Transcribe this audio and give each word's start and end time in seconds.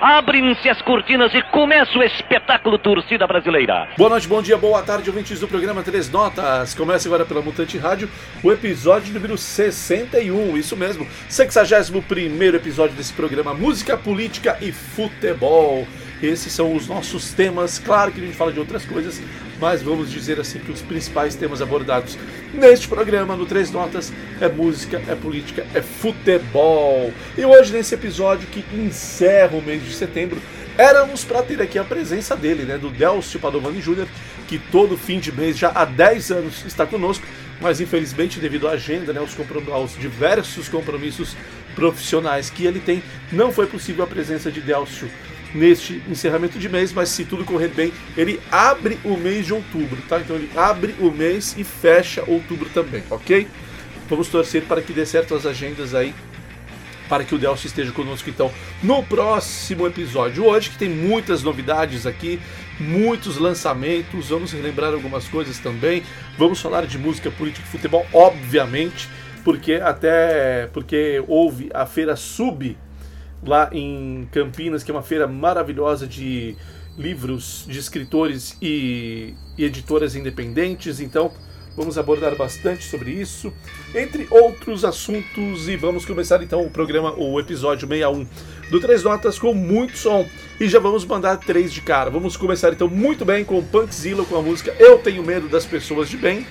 Abrem-se 0.00 0.66
as 0.66 0.80
cortinas 0.80 1.30
e 1.34 1.42
começa 1.42 1.98
o 1.98 2.02
espetáculo 2.02 2.78
Torcida 2.78 3.26
Brasileira. 3.26 3.86
Boa 3.98 4.08
noite, 4.08 4.26
bom 4.26 4.40
dia, 4.40 4.56
boa 4.56 4.82
tarde, 4.82 5.10
ouvintes 5.10 5.38
do 5.38 5.46
programa 5.46 5.82
Três 5.82 6.10
Notas. 6.10 6.74
Começa 6.74 7.06
agora 7.06 7.26
pela 7.26 7.42
Mutante 7.42 7.76
Rádio 7.76 8.08
o 8.42 8.50
episódio 8.50 9.12
número 9.12 9.36
61, 9.36 10.56
isso 10.56 10.74
mesmo, 10.74 11.06
61 11.28 12.42
episódio 12.54 12.96
desse 12.96 13.12
programa 13.12 13.52
Música, 13.52 13.94
Política 13.94 14.56
e 14.62 14.72
Futebol. 14.72 15.86
Esses 16.22 16.52
são 16.52 16.74
os 16.74 16.86
nossos 16.86 17.32
temas. 17.32 17.78
Claro 17.78 18.12
que 18.12 18.20
a 18.20 18.24
gente 18.24 18.36
fala 18.36 18.52
de 18.52 18.60
outras 18.60 18.84
coisas, 18.84 19.20
mas 19.58 19.82
vamos 19.82 20.10
dizer 20.10 20.38
assim 20.38 20.58
que 20.58 20.70
os 20.70 20.82
principais 20.82 21.34
temas 21.34 21.62
abordados 21.62 22.18
neste 22.52 22.88
programa, 22.88 23.36
no 23.36 23.46
Três 23.46 23.70
Notas, 23.70 24.12
é 24.40 24.48
música, 24.48 25.02
é 25.08 25.14
política, 25.14 25.66
é 25.74 25.80
futebol. 25.80 27.12
E 27.36 27.44
hoje, 27.44 27.72
nesse 27.72 27.94
episódio 27.94 28.48
que 28.48 28.64
encerra 28.74 29.56
o 29.56 29.62
mês 29.62 29.82
de 29.82 29.92
setembro, 29.94 30.40
éramos 30.76 31.24
para 31.24 31.42
ter 31.42 31.60
aqui 31.62 31.78
a 31.78 31.84
presença 31.84 32.36
dele, 32.36 32.64
né, 32.64 32.76
do 32.76 32.90
Delcio 32.90 33.40
Padovani 33.40 33.80
Júnior, 33.80 34.08
que 34.46 34.58
todo 34.58 34.96
fim 34.96 35.18
de 35.18 35.32
mês, 35.32 35.56
já 35.56 35.70
há 35.74 35.84
10 35.84 36.30
anos, 36.32 36.64
está 36.66 36.86
conosco, 36.86 37.26
mas 37.60 37.80
infelizmente, 37.80 38.40
devido 38.40 38.68
à 38.68 38.72
agenda, 38.72 39.12
né, 39.12 39.20
aos, 39.20 39.36
aos 39.70 39.98
diversos 39.98 40.68
compromissos 40.68 41.36
profissionais 41.74 42.50
que 42.50 42.66
ele 42.66 42.80
tem, 42.80 43.02
não 43.30 43.52
foi 43.52 43.66
possível 43.66 44.04
a 44.04 44.06
presença 44.06 44.50
de 44.50 44.60
Delcio 44.60 45.10
neste 45.54 46.02
encerramento 46.08 46.58
de 46.58 46.68
mês, 46.68 46.92
mas 46.92 47.08
se 47.08 47.24
tudo 47.24 47.44
correr 47.44 47.68
bem, 47.68 47.92
ele 48.16 48.40
abre 48.50 48.98
o 49.04 49.16
mês 49.16 49.46
de 49.46 49.52
outubro, 49.52 50.00
tá? 50.08 50.20
Então 50.20 50.36
ele 50.36 50.50
abre 50.56 50.94
o 51.00 51.10
mês 51.10 51.54
e 51.58 51.64
fecha 51.64 52.22
outubro 52.26 52.68
também, 52.70 53.02
ok? 53.10 53.48
Vamos 54.08 54.28
torcer 54.28 54.62
para 54.64 54.82
que 54.82 54.92
dê 54.92 55.06
certo 55.06 55.34
as 55.34 55.46
agendas 55.46 55.94
aí, 55.94 56.14
para 57.08 57.24
que 57.24 57.34
o 57.34 57.38
Delcio 57.38 57.66
esteja 57.66 57.90
conosco 57.90 58.30
então 58.30 58.52
no 58.82 59.02
próximo 59.02 59.86
episódio. 59.86 60.44
Hoje 60.44 60.70
que 60.70 60.78
tem 60.78 60.88
muitas 60.88 61.42
novidades 61.42 62.06
aqui, 62.06 62.40
muitos 62.78 63.36
lançamentos, 63.36 64.28
vamos 64.28 64.52
relembrar 64.52 64.92
algumas 64.92 65.26
coisas 65.28 65.58
também. 65.58 66.02
Vamos 66.38 66.60
falar 66.60 66.86
de 66.86 66.98
música, 66.98 67.30
política 67.30 67.66
e 67.66 67.70
futebol, 67.70 68.06
obviamente, 68.12 69.08
porque 69.44 69.74
até 69.74 70.68
porque 70.72 71.22
houve 71.26 71.68
a 71.74 71.84
feira 71.84 72.14
Sub 72.14 72.76
lá 73.44 73.70
em 73.72 74.28
Campinas, 74.32 74.82
que 74.82 74.90
é 74.90 74.94
uma 74.94 75.02
feira 75.02 75.26
maravilhosa 75.26 76.06
de 76.06 76.56
livros 76.98 77.64
de 77.66 77.78
escritores 77.78 78.56
e, 78.60 79.34
e 79.56 79.64
editoras 79.64 80.14
independentes. 80.14 81.00
Então, 81.00 81.32
vamos 81.76 81.96
abordar 81.96 82.36
bastante 82.36 82.84
sobre 82.84 83.12
isso, 83.12 83.52
entre 83.94 84.26
outros 84.30 84.84
assuntos. 84.84 85.68
E 85.68 85.76
vamos 85.76 86.04
começar 86.04 86.42
então 86.42 86.64
o 86.64 86.70
programa, 86.70 87.14
o 87.16 87.40
episódio 87.40 87.88
61 87.88 88.26
do 88.70 88.80
Três 88.80 89.02
Notas 89.02 89.38
com 89.38 89.54
muito 89.54 89.96
som. 89.96 90.26
E 90.60 90.68
já 90.68 90.78
vamos 90.78 91.04
mandar 91.04 91.38
três 91.38 91.72
de 91.72 91.80
cara. 91.80 92.10
Vamos 92.10 92.36
começar 92.36 92.72
então 92.72 92.88
muito 92.88 93.24
bem 93.24 93.44
com 93.44 93.62
Punkzilla 93.64 94.24
com 94.24 94.36
a 94.36 94.42
música 94.42 94.74
Eu 94.78 94.98
Tenho 94.98 95.22
Medo 95.22 95.48
das 95.48 95.64
Pessoas 95.64 96.08
de 96.08 96.16
Bem. 96.16 96.46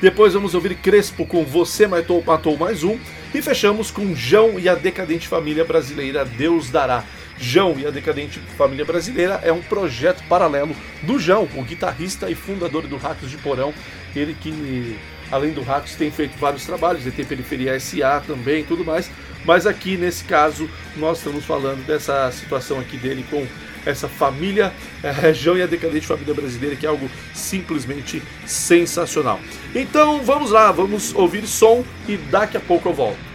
Depois 0.00 0.34
vamos 0.34 0.52
ouvir 0.54 0.74
Crespo 0.74 1.24
com 1.24 1.44
Você 1.44 1.86
Matou, 1.86 2.22
Matou 2.24 2.56
Mais 2.58 2.82
Um. 2.82 2.98
E 3.34 3.40
fechamos 3.40 3.90
com 3.90 4.14
João 4.14 4.58
e 4.58 4.68
a 4.68 4.74
Decadente 4.74 5.26
Família 5.26 5.64
Brasileira 5.64 6.22
Deus 6.22 6.68
Dará. 6.68 7.02
João 7.38 7.78
e 7.78 7.86
a 7.86 7.90
Decadente 7.90 8.38
Família 8.58 8.84
Brasileira 8.84 9.40
é 9.42 9.50
um 9.50 9.62
projeto 9.62 10.22
paralelo 10.28 10.76
do 11.02 11.18
João, 11.18 11.48
o 11.56 11.62
guitarrista 11.62 12.30
e 12.30 12.34
fundador 12.34 12.86
do 12.86 12.98
Ratos 12.98 13.30
de 13.30 13.38
Porão. 13.38 13.72
Ele 14.14 14.36
que, 14.38 14.98
além 15.30 15.52
do 15.52 15.62
Ratos, 15.62 15.94
tem 15.94 16.10
feito 16.10 16.36
vários 16.38 16.66
trabalhos, 16.66 17.06
ele 17.06 17.16
tem 17.16 17.24
Periferia 17.24 17.80
SA 17.80 18.22
também 18.26 18.60
e 18.60 18.64
tudo 18.64 18.84
mais. 18.84 19.10
Mas 19.46 19.66
aqui, 19.66 19.96
nesse 19.96 20.24
caso, 20.24 20.68
nós 20.94 21.16
estamos 21.16 21.44
falando 21.46 21.84
dessa 21.86 22.30
situação 22.32 22.78
aqui 22.78 22.98
dele 22.98 23.24
com 23.30 23.46
essa 23.84 24.08
família, 24.08 24.72
a 25.02 25.10
região 25.10 25.56
e 25.56 25.62
a 25.62 25.66
decadente 25.66 26.06
família 26.06 26.34
brasileira, 26.34 26.76
que 26.76 26.86
é 26.86 26.88
algo 26.88 27.10
simplesmente 27.34 28.22
sensacional. 28.46 29.40
Então 29.74 30.22
vamos 30.22 30.50
lá, 30.50 30.70
vamos 30.72 31.14
ouvir 31.14 31.46
som 31.46 31.84
e 32.08 32.16
daqui 32.16 32.56
a 32.56 32.60
pouco 32.60 32.88
eu 32.88 32.94
volto. 32.94 33.31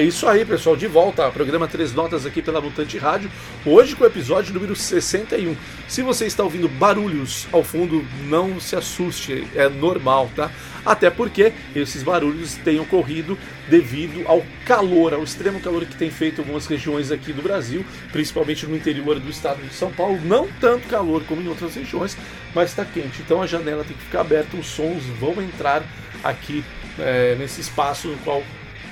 É 0.00 0.02
isso 0.02 0.26
aí, 0.26 0.46
pessoal. 0.46 0.74
De 0.76 0.86
volta 0.86 1.24
ao 1.24 1.30
programa 1.30 1.68
Três 1.68 1.92
Notas 1.92 2.24
aqui 2.24 2.40
pela 2.40 2.58
Mutante 2.58 2.96
Rádio. 2.96 3.30
Hoje 3.66 3.94
com 3.94 4.02
o 4.02 4.06
episódio 4.06 4.54
número 4.54 4.74
61. 4.74 5.54
Se 5.86 6.00
você 6.00 6.24
está 6.24 6.42
ouvindo 6.42 6.70
barulhos 6.70 7.46
ao 7.52 7.62
fundo, 7.62 8.02
não 8.26 8.58
se 8.58 8.74
assuste, 8.74 9.46
é 9.54 9.68
normal, 9.68 10.30
tá? 10.34 10.50
Até 10.86 11.10
porque 11.10 11.52
esses 11.76 12.02
barulhos 12.02 12.54
têm 12.54 12.80
ocorrido 12.80 13.38
devido 13.68 14.26
ao 14.26 14.42
calor, 14.64 15.12
ao 15.12 15.22
extremo 15.22 15.60
calor 15.60 15.84
que 15.84 15.94
tem 15.94 16.10
feito 16.10 16.40
algumas 16.40 16.66
regiões 16.66 17.12
aqui 17.12 17.30
do 17.30 17.42
Brasil, 17.42 17.84
principalmente 18.10 18.64
no 18.64 18.74
interior 18.74 19.20
do 19.20 19.28
estado 19.28 19.60
de 19.60 19.74
São 19.74 19.92
Paulo. 19.92 20.18
Não 20.24 20.48
tanto 20.62 20.88
calor 20.88 21.22
como 21.24 21.42
em 21.42 21.48
outras 21.48 21.74
regiões, 21.74 22.16
mas 22.54 22.70
está 22.70 22.86
quente. 22.86 23.20
Então 23.20 23.42
a 23.42 23.46
janela 23.46 23.84
tem 23.84 23.94
que 23.94 24.04
ficar 24.04 24.22
aberta, 24.22 24.56
os 24.56 24.66
sons 24.66 25.02
vão 25.20 25.42
entrar 25.42 25.82
aqui 26.24 26.64
é, 26.98 27.36
nesse 27.38 27.60
espaço 27.60 28.08
no 28.08 28.16
qual 28.20 28.42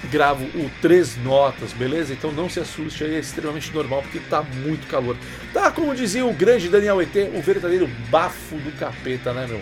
gravo 0.04 0.44
o 0.44 0.70
três 0.80 1.16
notas, 1.16 1.72
beleza? 1.72 2.12
Então 2.12 2.32
não 2.32 2.48
se 2.48 2.60
assuste 2.60 3.04
aí, 3.04 3.16
é 3.16 3.18
extremamente 3.18 3.72
normal 3.74 4.02
porque 4.02 4.20
tá 4.20 4.42
muito 4.42 4.86
calor. 4.86 5.16
Tá, 5.52 5.70
como 5.70 5.94
dizia 5.94 6.24
o 6.24 6.32
grande 6.32 6.68
Daniel 6.68 7.00
ET, 7.00 7.14
o 7.34 7.42
verdadeiro 7.42 7.88
bafo 8.10 8.56
do 8.56 8.72
capeta, 8.78 9.32
né, 9.32 9.46
meu? 9.46 9.60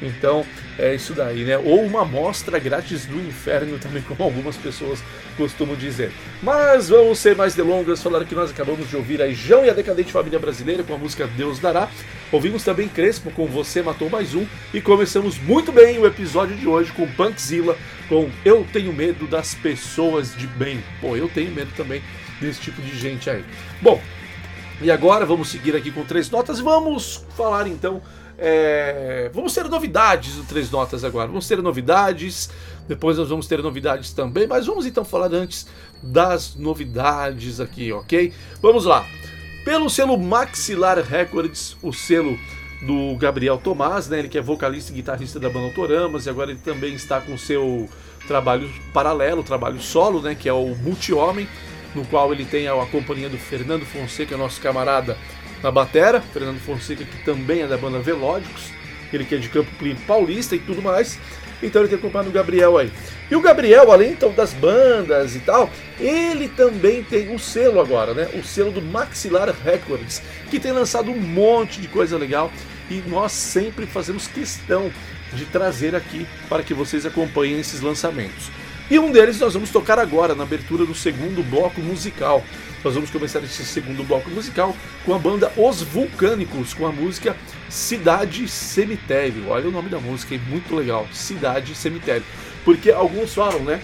Então 0.00 0.44
é 0.78 0.94
isso 0.94 1.12
daí, 1.12 1.44
né? 1.44 1.58
Ou 1.58 1.84
uma 1.84 2.02
amostra 2.02 2.58
grátis 2.58 3.04
do 3.04 3.16
inferno 3.16 3.78
também, 3.80 4.02
como 4.02 4.22
algumas 4.22 4.56
pessoas 4.56 5.02
costumam 5.36 5.76
dizer. 5.76 6.12
Mas 6.42 6.88
vamos 6.88 7.18
ser 7.18 7.36
mais 7.36 7.54
delongas, 7.54 8.02
falar 8.02 8.24
que 8.24 8.34
nós 8.34 8.50
acabamos 8.50 8.88
de 8.88 8.96
ouvir 8.96 9.20
a 9.20 9.30
João 9.30 9.64
e 9.64 9.70
a 9.70 9.74
Decadente 9.74 10.12
Família 10.12 10.38
Brasileira 10.38 10.82
com 10.82 10.94
a 10.94 10.98
música 10.98 11.26
Deus 11.26 11.58
Dará. 11.58 11.88
Ouvimos 12.30 12.62
também 12.62 12.88
Crespo 12.88 13.30
com 13.30 13.46
Você 13.46 13.82
Matou 13.82 14.10
Mais 14.10 14.34
Um 14.34 14.46
e 14.72 14.80
começamos 14.80 15.38
muito 15.38 15.72
bem 15.72 15.98
o 15.98 16.06
episódio 16.06 16.56
de 16.56 16.68
hoje 16.68 16.92
com 16.92 17.06
Punkzilla 17.06 17.76
com 18.08 18.30
Eu 18.44 18.66
Tenho 18.72 18.92
Medo 18.92 19.26
das 19.26 19.54
Pessoas 19.54 20.34
de 20.34 20.46
Bem. 20.46 20.82
Pô, 21.00 21.16
eu 21.16 21.28
tenho 21.28 21.50
medo 21.52 21.70
também 21.76 22.02
desse 22.40 22.60
tipo 22.60 22.80
de 22.80 22.96
gente 22.96 23.28
aí. 23.28 23.44
Bom, 23.80 24.00
e 24.80 24.90
agora 24.90 25.26
vamos 25.26 25.48
seguir 25.48 25.74
aqui 25.74 25.90
com 25.90 26.04
três 26.04 26.30
notas. 26.30 26.60
Vamos 26.60 27.24
falar 27.36 27.66
então 27.66 28.00
é, 28.38 29.30
vamos 29.34 29.52
ter 29.52 29.68
novidades 29.68 30.36
do 30.36 30.44
Três 30.44 30.70
Notas 30.70 31.02
agora. 31.02 31.26
Vamos 31.26 31.48
ter 31.48 31.60
novidades, 31.60 32.48
depois 32.86 33.18
nós 33.18 33.28
vamos 33.28 33.48
ter 33.48 33.60
novidades 33.60 34.12
também, 34.12 34.46
mas 34.46 34.66
vamos 34.66 34.86
então 34.86 35.04
falar 35.04 35.32
antes 35.34 35.66
das 36.00 36.54
novidades 36.54 37.60
aqui, 37.60 37.92
ok? 37.92 38.32
Vamos 38.62 38.84
lá. 38.84 39.04
Pelo 39.64 39.90
selo 39.90 40.16
Maxilar 40.16 40.98
Records, 41.00 41.76
o 41.82 41.92
selo 41.92 42.38
do 42.80 43.16
Gabriel 43.16 43.58
Tomás, 43.58 44.08
né? 44.08 44.20
Ele 44.20 44.28
que 44.28 44.38
é 44.38 44.40
vocalista 44.40 44.92
e 44.92 44.94
guitarrista 44.94 45.40
da 45.40 45.50
banda 45.50 45.66
Autoramas 45.66 46.26
e 46.26 46.30
agora 46.30 46.52
ele 46.52 46.60
também 46.60 46.94
está 46.94 47.20
com 47.20 47.36
seu 47.36 47.88
trabalho 48.28 48.70
paralelo, 48.92 49.42
trabalho 49.42 49.80
solo, 49.80 50.22
né? 50.22 50.36
Que 50.36 50.48
é 50.48 50.52
o 50.52 50.76
Multi-Homem, 50.76 51.48
no 51.92 52.04
qual 52.04 52.32
ele 52.32 52.44
tem 52.44 52.68
a 52.68 52.86
companhia 52.86 53.28
do 53.28 53.36
Fernando 53.36 53.84
Fonseca, 53.84 54.36
nosso 54.36 54.60
camarada 54.60 55.16
na 55.62 55.70
batera, 55.70 56.20
Fernando 56.20 56.60
Fonseca, 56.60 57.04
que 57.04 57.24
também 57.24 57.62
é 57.62 57.66
da 57.66 57.76
banda 57.76 57.98
Velódicos, 57.98 58.70
ele 59.12 59.24
que 59.24 59.34
é 59.34 59.38
de 59.38 59.48
Campo 59.48 59.70
Paulista 60.06 60.54
e 60.54 60.58
tudo 60.58 60.82
mais. 60.82 61.18
Então 61.62 61.82
ele 61.82 61.88
tem 61.88 61.98
acompanhado 61.98 62.30
o 62.30 62.32
Gabriel 62.32 62.78
aí. 62.78 62.92
E 63.30 63.34
o 63.34 63.40
Gabriel, 63.40 63.90
além 63.90 64.12
então 64.12 64.32
das 64.32 64.52
bandas 64.52 65.34
e 65.34 65.40
tal, 65.40 65.68
ele 65.98 66.48
também 66.48 67.02
tem 67.02 67.34
o 67.34 67.38
selo 67.38 67.80
agora, 67.80 68.14
né? 68.14 68.28
O 68.34 68.44
selo 68.44 68.70
do 68.70 68.80
Maxilar 68.80 69.52
Records, 69.64 70.22
que 70.50 70.60
tem 70.60 70.72
lançado 70.72 71.10
um 71.10 71.18
monte 71.18 71.80
de 71.80 71.88
coisa 71.88 72.16
legal 72.16 72.52
e 72.88 73.02
nós 73.06 73.32
sempre 73.32 73.86
fazemos 73.86 74.26
questão 74.26 74.90
de 75.32 75.44
trazer 75.46 75.94
aqui 75.94 76.26
para 76.48 76.62
que 76.62 76.72
vocês 76.72 77.04
acompanhem 77.04 77.58
esses 77.58 77.80
lançamentos. 77.80 78.50
E 78.90 78.98
um 78.98 79.12
deles 79.12 79.38
nós 79.38 79.52
vamos 79.52 79.70
tocar 79.70 79.98
agora, 79.98 80.34
na 80.34 80.44
abertura 80.44 80.86
do 80.86 80.94
segundo 80.94 81.42
bloco 81.42 81.80
musical. 81.82 82.42
Nós 82.84 82.94
vamos 82.94 83.10
começar 83.10 83.40
esse 83.40 83.64
segundo 83.64 84.04
bloco 84.04 84.30
musical 84.30 84.74
com 85.04 85.12
a 85.12 85.18
banda 85.18 85.52
Os 85.56 85.82
Vulcânicos, 85.82 86.72
com 86.72 86.86
a 86.86 86.92
música 86.92 87.36
Cidade 87.68 88.46
Cemitério. 88.46 89.48
Olha 89.48 89.68
o 89.68 89.72
nome 89.72 89.88
da 89.88 89.98
música, 89.98 90.36
é 90.36 90.38
muito 90.38 90.76
legal. 90.76 91.06
Cidade 91.12 91.74
Cemitério. 91.74 92.24
Porque 92.64 92.90
alguns 92.90 93.34
falam, 93.34 93.60
né? 93.60 93.82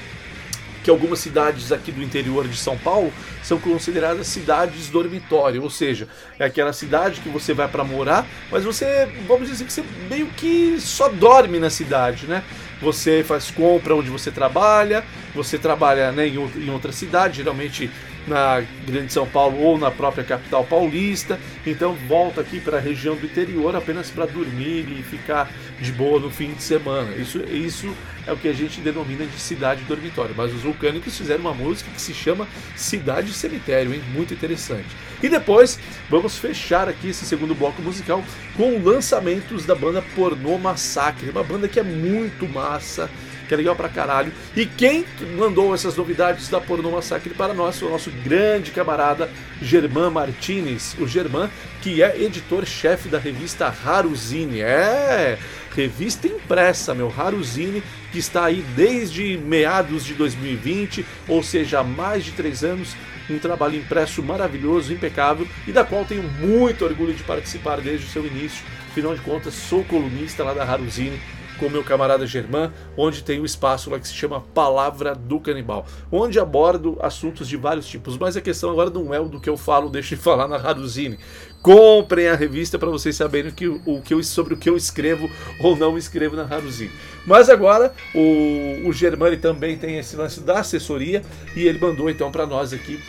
que 0.85 0.91
algumas 0.91 1.19
cidades 1.19 1.73
aqui 1.73 1.91
do 1.91 2.03
interior 2.03 2.47
de 2.47 2.59
São 2.59 2.77
Paulo 2.77 3.11
são 3.43 3.59
consideradas 3.59 4.27
cidades 4.27 4.91
dormitório, 4.91 5.63
ou 5.63 5.71
seja, 5.71 6.07
é 6.39 6.45
aquela 6.45 6.75
cidade 6.75 7.23
que 7.23 7.29
você 7.31 7.55
vai 7.55 7.67
para 7.67 7.83
morar, 7.83 8.27
mas 8.53 8.65
você, 8.65 9.09
vamos 9.27 9.49
dizer 9.49 9.65
que 9.65 9.73
você 9.73 9.83
meio 10.11 10.27
que 10.27 10.79
só 10.79 11.09
dorme 11.09 11.59
na 11.59 11.71
cidade, 11.71 12.27
né? 12.27 12.45
Você 12.83 13.25
faz 13.25 13.51
compra 13.51 13.97
onde 13.97 14.11
você 14.11 14.31
trabalha, 14.31 15.03
você 15.35 15.57
trabalha 15.57 16.13
né, 16.13 16.29
em, 16.29 16.71
outra 16.71 16.93
cidade, 16.93 17.39
geralmente 17.39 17.91
na 18.27 18.63
Grande 18.87 19.13
São 19.13 19.27
Paulo 19.27 19.61
ou 19.61 19.79
na 19.79 19.91
própria 19.91 20.25
capital 20.25 20.65
paulista. 20.65 21.39
Então 21.67 21.95
volta 22.09 22.41
aqui 22.41 22.61
para 22.61 22.79
a 22.79 22.81
região 22.81 23.17
do 23.17 23.27
interior 23.27 23.75
apenas 23.77 24.11
para 24.11 24.27
dormir 24.27 24.87
e 24.91 25.03
ficar 25.03 25.51
de 25.81 25.93
boa 25.93 26.21
no 26.21 26.31
fim 26.31 26.53
de 26.53 26.63
semana. 26.63 27.15
Isso, 27.17 27.39
isso 27.45 27.95
é 28.27 28.33
o 28.33 28.37
que 28.37 28.49
a 28.49 28.53
gente 28.53 28.81
denomina 28.81 29.25
de 29.25 29.39
cidade 29.39 29.83
dormitório. 29.85 30.35
Mas 30.37 30.53
os 30.53 30.63
vulcânicos 30.63 31.17
fizeram 31.17 31.41
uma 31.41 31.55
música 31.55 31.91
que 31.91 32.01
se 32.01 32.15
chama 32.15 32.49
Cidade 32.77 33.33
Cemitério, 33.33 33.93
hein? 33.93 34.03
muito 34.13 34.33
interessante. 34.33 34.89
E 35.23 35.29
depois 35.29 35.79
vamos 36.09 36.39
fechar 36.39 36.89
aqui 36.89 37.09
esse 37.09 37.25
segundo 37.25 37.55
bloco 37.55 37.81
musical 37.83 38.23
com 38.57 38.83
lançamentos 38.83 39.65
da 39.65 39.75
banda 39.75 40.03
Pornô 40.15 40.59
Massacre, 40.59 41.31
uma 41.31 41.43
banda 41.43 41.69
que 41.69 41.81
é 41.81 41.83
muito 41.83 42.49
massa 42.49 43.11
que 43.47 43.55
é 43.55 43.57
legal 43.57 43.77
pra 43.77 43.89
caralho. 43.89 44.33
E 44.57 44.67
quem 44.67 45.05
mandou 45.37 45.75
essas 45.75 45.97
novidades 45.97 46.49
da 46.49 46.61
Porno 46.61 46.91
Massacre 46.91 47.35
para 47.35 47.55
nós 47.55 47.79
foi 47.79 47.89
o 47.89 47.93
nosso 47.93 48.11
grande 48.25 48.71
camarada 48.71 49.31
Germán 49.61 50.11
Martinez, 50.11 50.97
o 50.99 51.07
Germán, 51.07 51.51
que 51.83 52.03
é 52.03 52.23
editor-chefe 52.23 53.09
da 53.09 53.19
revista 53.19 53.73
Haruzine. 53.85 54.61
É, 54.61 55.39
revista 55.75 56.27
impressa, 56.27 56.95
meu 56.95 57.13
Haruzine, 57.17 57.83
que 58.13 58.19
está 58.19 58.45
aí 58.45 58.65
desde 58.77 59.37
meados 59.37 60.05
de 60.05 60.15
2020, 60.15 61.05
ou 61.29 61.43
seja, 61.43 61.81
há 61.81 61.85
mais 61.85 62.25
de 62.25 62.33
três 62.33 62.63
anos, 62.63 62.97
um 63.29 63.39
trabalho 63.39 63.77
impresso 63.77 64.23
maravilhoso, 64.23 64.93
impecável 64.93 65.47
e 65.67 65.73
da 65.73 65.85
qual 65.85 66.05
tenho 66.05 66.23
muito 66.23 66.85
orgulho 66.85 67.15
de 67.15 67.23
participar 67.23 67.81
desde 67.81 68.07
o 68.07 68.09
seu 68.09 68.27
início. 68.27 68.65
Afinal 68.91 69.15
de 69.15 69.21
contas, 69.23 69.55
sou 69.55 69.83
colunista 69.85 70.45
lá 70.45 70.55
da 70.55 70.63
Haruzine 70.63 71.19
com 71.59 71.69
meu 71.69 71.85
camarada 71.85 72.27
Germán, 72.27 72.71
onde 72.97 73.23
tem 73.23 73.41
um 73.41 73.45
espaço 73.45 73.91
lá 73.91 73.99
que 73.99 74.09
se 74.09 74.15
chama 74.15 74.41
Palavra 74.55 75.15
do 75.15 75.41
Canibal, 75.41 75.87
onde 76.11 76.39
abordo 76.39 76.99
assuntos 77.01 77.49
de 77.49 77.57
vários 77.57 77.87
tipos. 77.87 78.17
Mas 78.19 78.37
a 78.37 78.41
questão 78.41 78.71
agora 78.71 78.91
não 78.91 79.13
é 79.15 79.21
o 79.21 79.29
do 79.29 79.41
que 79.41 79.49
eu 79.49 79.57
falo, 79.57 79.91
deixe 79.91 80.17
de 80.17 80.23
falar 80.23 80.49
na 80.49 80.57
Raduzine. 80.57 81.19
Comprem 81.63 82.29
a 82.29 82.35
revista 82.35 82.79
para 82.79 82.91
vocês 82.91 83.17
saberem 83.17 83.51
que, 83.51 83.67
o, 83.67 84.03
que 84.03 84.13
eu, 84.13 84.23
sobre 84.23 84.53
o 84.53 84.57
que 84.57 84.69
eu 84.69 84.77
escrevo 84.77 85.31
ou 85.61 85.75
não 85.75 85.97
escrevo 85.97 86.37
na 86.37 86.45
Raduzine. 86.45 86.93
Mas 87.27 87.49
agora 87.49 87.95
o, 88.15 88.87
o 88.87 88.93
Germani 88.93 89.39
também 89.39 89.79
tem 89.79 89.99
esse 89.99 90.15
lance 90.15 90.41
da 90.41 90.61
assessoria 90.61 91.23
e 91.57 91.67
ele 91.67 91.79
mandou 91.79 92.11
então 92.11 92.31
para 92.31 92.47
nós 92.47 92.75
aqui 92.75 93.01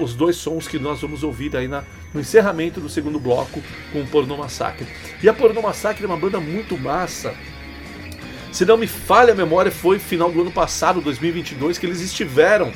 os 0.00 0.14
dois 0.14 0.36
sons 0.36 0.68
que 0.68 0.78
nós 0.78 1.00
vamos 1.00 1.24
ouvir 1.24 1.56
aí 1.56 1.66
na, 1.66 1.82
no 2.14 2.20
encerramento 2.20 2.80
do 2.80 2.88
segundo 2.88 3.18
bloco 3.18 3.60
com 3.92 4.00
o 4.00 4.06
Porno 4.06 4.36
Massacre. 4.36 4.86
E 5.20 5.28
a 5.28 5.34
Porno 5.34 5.60
Massacre 5.60 6.04
é 6.04 6.06
uma 6.06 6.16
banda 6.16 6.38
muito 6.38 6.78
massa 6.78 7.34
se 8.50 8.64
não 8.64 8.76
me 8.76 8.86
falha 8.86 9.32
a 9.32 9.36
memória, 9.36 9.70
foi 9.70 9.98
final 9.98 10.30
do 10.30 10.40
ano 10.40 10.50
passado, 10.50 11.00
2022, 11.00 11.78
que 11.78 11.86
eles 11.86 12.00
estiveram 12.00 12.72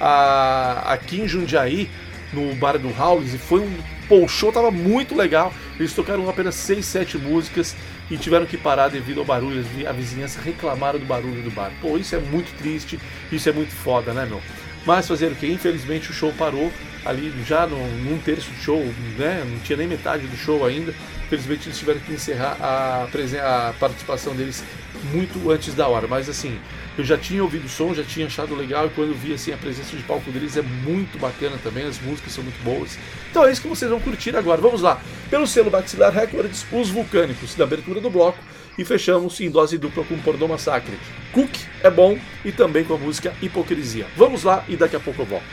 a, 0.00 0.92
aqui 0.92 1.20
em 1.20 1.28
Jundiaí, 1.28 1.90
no 2.32 2.54
bar 2.54 2.78
do 2.78 2.88
Howlis, 2.88 3.34
e 3.34 3.38
foi 3.38 3.60
um. 3.60 3.78
Pô, 4.08 4.26
show 4.28 4.52
tava 4.52 4.70
muito 4.70 5.14
legal. 5.14 5.52
Eles 5.78 5.92
tocaram 5.92 6.28
apenas 6.28 6.54
6, 6.54 6.84
7 6.84 7.18
músicas 7.18 7.74
e 8.10 8.16
tiveram 8.16 8.46
que 8.46 8.56
parar 8.56 8.88
devido 8.88 9.18
ao 9.18 9.24
barulho. 9.24 9.64
A 9.86 9.92
vizinhança 9.92 10.40
reclamaram 10.40 10.98
do 10.98 11.04
barulho 11.04 11.42
do 11.42 11.50
bar. 11.50 11.72
Pô, 11.80 11.98
isso 11.98 12.14
é 12.14 12.18
muito 12.18 12.56
triste, 12.56 13.00
isso 13.32 13.48
é 13.48 13.52
muito 13.52 13.72
foda, 13.72 14.12
né, 14.12 14.24
meu? 14.24 14.40
Mas 14.86 15.08
fazer 15.08 15.32
o 15.32 15.34
que? 15.34 15.48
Infelizmente 15.48 16.10
o 16.10 16.14
show 16.14 16.32
parou 16.38 16.72
ali 17.04 17.32
já 17.44 17.66
no, 17.66 17.76
num 18.04 18.18
terço 18.18 18.48
do 18.50 18.56
show, 18.56 18.80
né? 19.18 19.44
Não 19.44 19.58
tinha 19.58 19.76
nem 19.76 19.88
metade 19.88 20.26
do 20.28 20.36
show 20.36 20.64
ainda. 20.64 20.94
Infelizmente 21.26 21.66
eles 21.66 21.78
tiveram 21.78 21.98
que 21.98 22.12
encerrar 22.12 22.56
a, 22.60 23.08
a 23.68 23.72
participação 23.72 24.34
deles 24.36 24.62
muito 25.12 25.50
antes 25.50 25.74
da 25.74 25.86
hora. 25.88 26.06
Mas 26.06 26.28
assim, 26.28 26.58
eu 26.96 27.04
já 27.04 27.16
tinha 27.16 27.42
ouvido 27.42 27.66
o 27.66 27.68
som, 27.68 27.94
já 27.94 28.02
tinha 28.02 28.26
achado 28.26 28.54
legal 28.54 28.86
e 28.86 28.90
quando 28.90 29.14
vi 29.14 29.32
assim 29.32 29.52
a 29.52 29.56
presença 29.56 29.96
de 29.96 30.02
palco 30.02 30.30
deles 30.30 30.56
é 30.56 30.62
muito 30.62 31.18
bacana 31.18 31.56
também, 31.62 31.86
as 31.86 32.00
músicas 32.00 32.32
são 32.32 32.44
muito 32.44 32.62
boas. 32.62 32.98
Então 33.30 33.44
é 33.44 33.52
isso 33.52 33.62
que 33.62 33.68
vocês 33.68 33.90
vão 33.90 34.00
curtir 34.00 34.36
agora. 34.36 34.60
Vamos 34.60 34.82
lá. 34.82 35.00
Pelo 35.30 35.46
selo 35.46 35.70
Maxilar 35.70 36.12
Records, 36.12 36.66
Os 36.72 36.90
Vulcânicos, 36.90 37.54
da 37.54 37.64
abertura 37.64 38.00
do 38.00 38.10
bloco. 38.10 38.38
E 38.78 38.84
fechamos 38.84 39.40
em 39.40 39.50
dose 39.50 39.78
dupla 39.78 40.04
com 40.04 40.18
Pornô 40.18 40.48
Massacre. 40.48 40.98
Cook 41.32 41.50
é 41.82 41.90
bom 41.90 42.18
e 42.44 42.52
também 42.52 42.84
com 42.84 42.94
a 42.94 42.98
música 42.98 43.32
Hipocrisia. 43.40 44.06
Vamos 44.16 44.42
lá 44.42 44.64
e 44.68 44.76
daqui 44.76 44.96
a 44.96 45.00
pouco 45.00 45.22
eu 45.22 45.26
volto. 45.26 45.46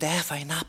Se 0.00 0.44
não 0.44 0.56
der, 0.56 0.59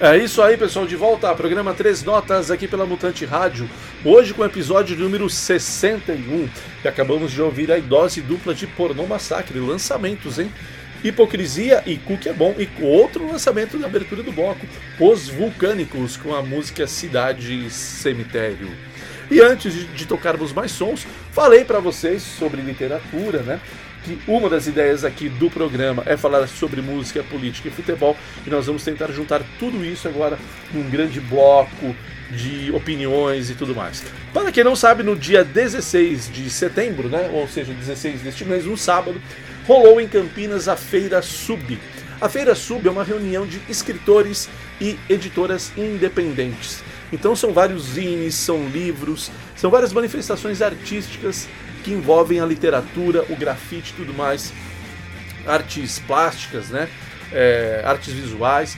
É 0.00 0.16
isso 0.16 0.40
aí, 0.40 0.56
pessoal, 0.56 0.86
de 0.86 0.94
volta 0.94 1.28
ao 1.28 1.34
programa 1.34 1.74
Três 1.74 2.04
Notas 2.04 2.52
aqui 2.52 2.68
pela 2.68 2.86
Mutante 2.86 3.24
Rádio. 3.24 3.68
Hoje 4.04 4.32
com 4.32 4.42
o 4.42 4.44
episódio 4.44 4.96
número 4.96 5.28
61. 5.28 6.48
E 6.84 6.86
acabamos 6.86 7.32
de 7.32 7.42
ouvir 7.42 7.72
a 7.72 7.78
dose 7.78 8.20
dupla 8.20 8.54
de 8.54 8.64
Pornô 8.64 9.08
Massacre, 9.08 9.58
lançamentos, 9.58 10.38
hein? 10.38 10.52
Hipocrisia 11.02 11.82
e 11.84 11.96
Cook 11.96 12.26
é 12.26 12.32
Bom. 12.32 12.54
E 12.56 12.68
outro 12.80 13.26
lançamento 13.26 13.76
na 13.76 13.88
abertura 13.88 14.22
do 14.22 14.30
bloco, 14.30 14.64
Os 15.00 15.28
Vulcânicos, 15.28 16.16
com 16.16 16.32
a 16.32 16.44
música 16.44 16.86
Cidade 16.86 17.68
Cemitério. 17.68 18.70
E 19.28 19.40
antes 19.40 19.74
de, 19.96 20.06
tocarmos 20.06 20.52
mais 20.52 20.70
sons, 20.70 21.08
falei 21.32 21.64
para 21.64 21.80
vocês 21.80 22.22
sobre 22.22 22.62
literatura, 22.62 23.42
né? 23.42 23.60
Que 24.04 24.18
uma 24.26 24.48
das 24.48 24.66
ideias 24.66 25.04
aqui 25.04 25.28
do 25.28 25.50
programa 25.50 26.02
é 26.06 26.16
falar 26.16 26.46
sobre 26.46 26.80
música, 26.80 27.22
política 27.22 27.68
e 27.68 27.70
futebol, 27.70 28.16
e 28.46 28.50
nós 28.50 28.66
vamos 28.66 28.84
tentar 28.84 29.08
juntar 29.12 29.42
tudo 29.58 29.84
isso 29.84 30.08
agora 30.08 30.38
num 30.72 30.88
grande 30.88 31.20
bloco 31.20 31.94
de 32.30 32.70
opiniões 32.72 33.50
e 33.50 33.54
tudo 33.54 33.74
mais. 33.74 34.04
Para 34.32 34.52
quem 34.52 34.64
não 34.64 34.76
sabe, 34.76 35.02
no 35.02 35.16
dia 35.16 35.44
16 35.44 36.30
de 36.32 36.50
setembro, 36.50 37.08
né, 37.08 37.30
ou 37.32 37.48
seja, 37.48 37.72
16 37.72 38.22
deste 38.22 38.44
mês, 38.44 38.66
um 38.66 38.76
sábado, 38.76 39.20
rolou 39.66 40.00
em 40.00 40.08
Campinas 40.08 40.68
a 40.68 40.76
Feira 40.76 41.22
Sub. 41.22 41.78
A 42.20 42.28
Feira 42.28 42.54
Sub 42.54 42.86
é 42.86 42.90
uma 42.90 43.04
reunião 43.04 43.46
de 43.46 43.60
escritores 43.68 44.48
e 44.80 44.98
editoras 45.08 45.72
independentes. 45.76 46.82
Então 47.12 47.34
são 47.34 47.52
vários 47.52 47.84
zines, 47.84 48.34
são 48.34 48.68
livros, 48.68 49.30
são 49.56 49.70
várias 49.70 49.92
manifestações 49.92 50.60
artísticas 50.60 51.48
que 51.78 51.92
envolvem 51.92 52.40
a 52.40 52.46
literatura, 52.46 53.24
o 53.28 53.36
grafite 53.36 53.92
e 53.92 53.96
tudo 53.96 54.14
mais, 54.14 54.52
artes 55.46 55.98
plásticas, 56.00 56.68
né? 56.68 56.88
É, 57.32 57.82
artes 57.84 58.12
visuais. 58.12 58.76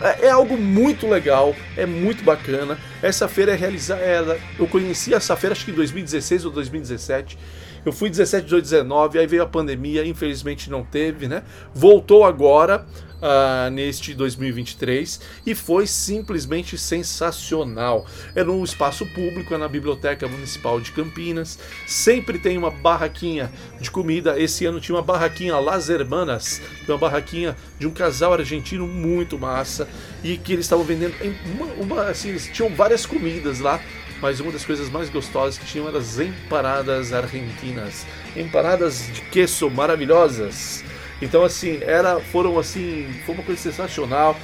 É, 0.00 0.26
é, 0.26 0.30
algo 0.30 0.56
muito 0.56 1.06
legal, 1.08 1.54
é 1.76 1.86
muito 1.86 2.24
bacana. 2.24 2.78
Essa 3.02 3.28
feira 3.28 3.52
é 3.52 3.56
realizada. 3.56 4.38
Eu 4.58 4.66
conheci 4.66 5.14
essa 5.14 5.36
feira 5.36 5.52
acho 5.52 5.64
que 5.64 5.70
em 5.70 5.74
2016 5.74 6.44
ou 6.44 6.50
2017. 6.50 7.38
Eu 7.84 7.92
fui 7.92 8.08
17, 8.10 8.44
18, 8.44 8.62
19, 8.62 9.18
aí 9.18 9.26
veio 9.26 9.42
a 9.42 9.46
pandemia, 9.46 10.06
infelizmente 10.06 10.70
não 10.70 10.82
teve, 10.82 11.28
né? 11.28 11.42
Voltou 11.74 12.24
agora, 12.24 12.86
uh, 13.24 13.70
neste 13.70 14.14
2023, 14.14 15.20
e 15.46 15.54
foi 15.54 15.86
simplesmente 15.86 16.76
sensacional. 16.76 18.06
É 18.34 18.44
num 18.44 18.62
espaço 18.62 19.06
público, 19.06 19.54
é 19.54 19.58
na 19.58 19.68
Biblioteca 19.68 20.28
Municipal 20.28 20.80
de 20.80 20.92
Campinas. 20.92 21.58
Sempre 21.86 22.38
tem 22.38 22.58
uma 22.58 22.70
barraquinha 22.70 23.50
de 23.80 23.90
comida. 23.90 24.38
Esse 24.38 24.66
ano 24.66 24.80
tinha 24.80 24.94
uma 24.94 25.02
barraquinha 25.02 25.58
Las 25.58 25.88
Hermanas, 25.88 26.60
uma 26.86 26.98
barraquinha 26.98 27.56
de 27.78 27.86
um 27.86 27.90
casal 27.90 28.34
argentino 28.34 28.86
muito 28.86 29.38
massa, 29.38 29.88
e 30.22 30.36
que 30.36 30.52
eles 30.52 30.66
estavam 30.66 30.84
vendendo 30.84 31.14
uma, 31.54 31.66
uma 31.74 32.02
assim, 32.04 32.30
eles 32.30 32.50
tinham 32.52 32.74
várias 32.74 33.06
comidas 33.06 33.60
lá 33.60 33.80
mas 34.20 34.40
uma 34.40 34.52
das 34.52 34.64
coisas 34.64 34.88
mais 34.90 35.08
gostosas 35.10 35.58
que 35.58 35.66
tinham 35.66 35.88
eram 35.88 35.98
as 35.98 36.18
empanadas 36.18 37.12
argentinas. 37.12 38.06
Empanadas 38.36 39.08
de 39.12 39.20
queso 39.22 39.70
maravilhosas. 39.70 40.84
Então 41.20 41.44
assim, 41.44 41.78
era, 41.82 42.20
foram 42.20 42.58
assim, 42.58 43.08
foi 43.24 43.34
uma 43.34 43.44
coisa 43.44 43.60
sensacional. 43.60 44.38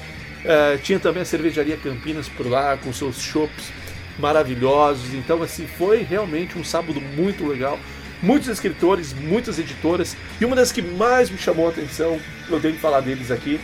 É, 0.44 0.78
tinha 0.78 0.98
também 0.98 1.22
a 1.22 1.26
cervejaria 1.26 1.76
Campinas 1.76 2.28
por 2.28 2.46
lá, 2.46 2.76
com 2.76 2.92
seus 2.92 3.20
shops 3.20 3.72
maravilhosos. 4.18 5.14
Então 5.14 5.42
assim, 5.42 5.66
foi 5.66 6.02
realmente 6.02 6.58
um 6.58 6.64
sábado 6.64 7.00
muito 7.00 7.46
legal. 7.46 7.78
Muitos 8.22 8.48
escritores, 8.48 9.14
muitas 9.14 9.58
editoras, 9.58 10.14
e 10.38 10.44
uma 10.44 10.54
das 10.54 10.70
que 10.70 10.82
mais 10.82 11.30
me 11.30 11.38
chamou 11.38 11.66
a 11.66 11.70
atenção, 11.70 12.20
eu 12.50 12.60
tenho 12.60 12.74
que 12.74 12.80
falar 12.80 13.00
deles 13.00 13.30
aqui, 13.30 13.58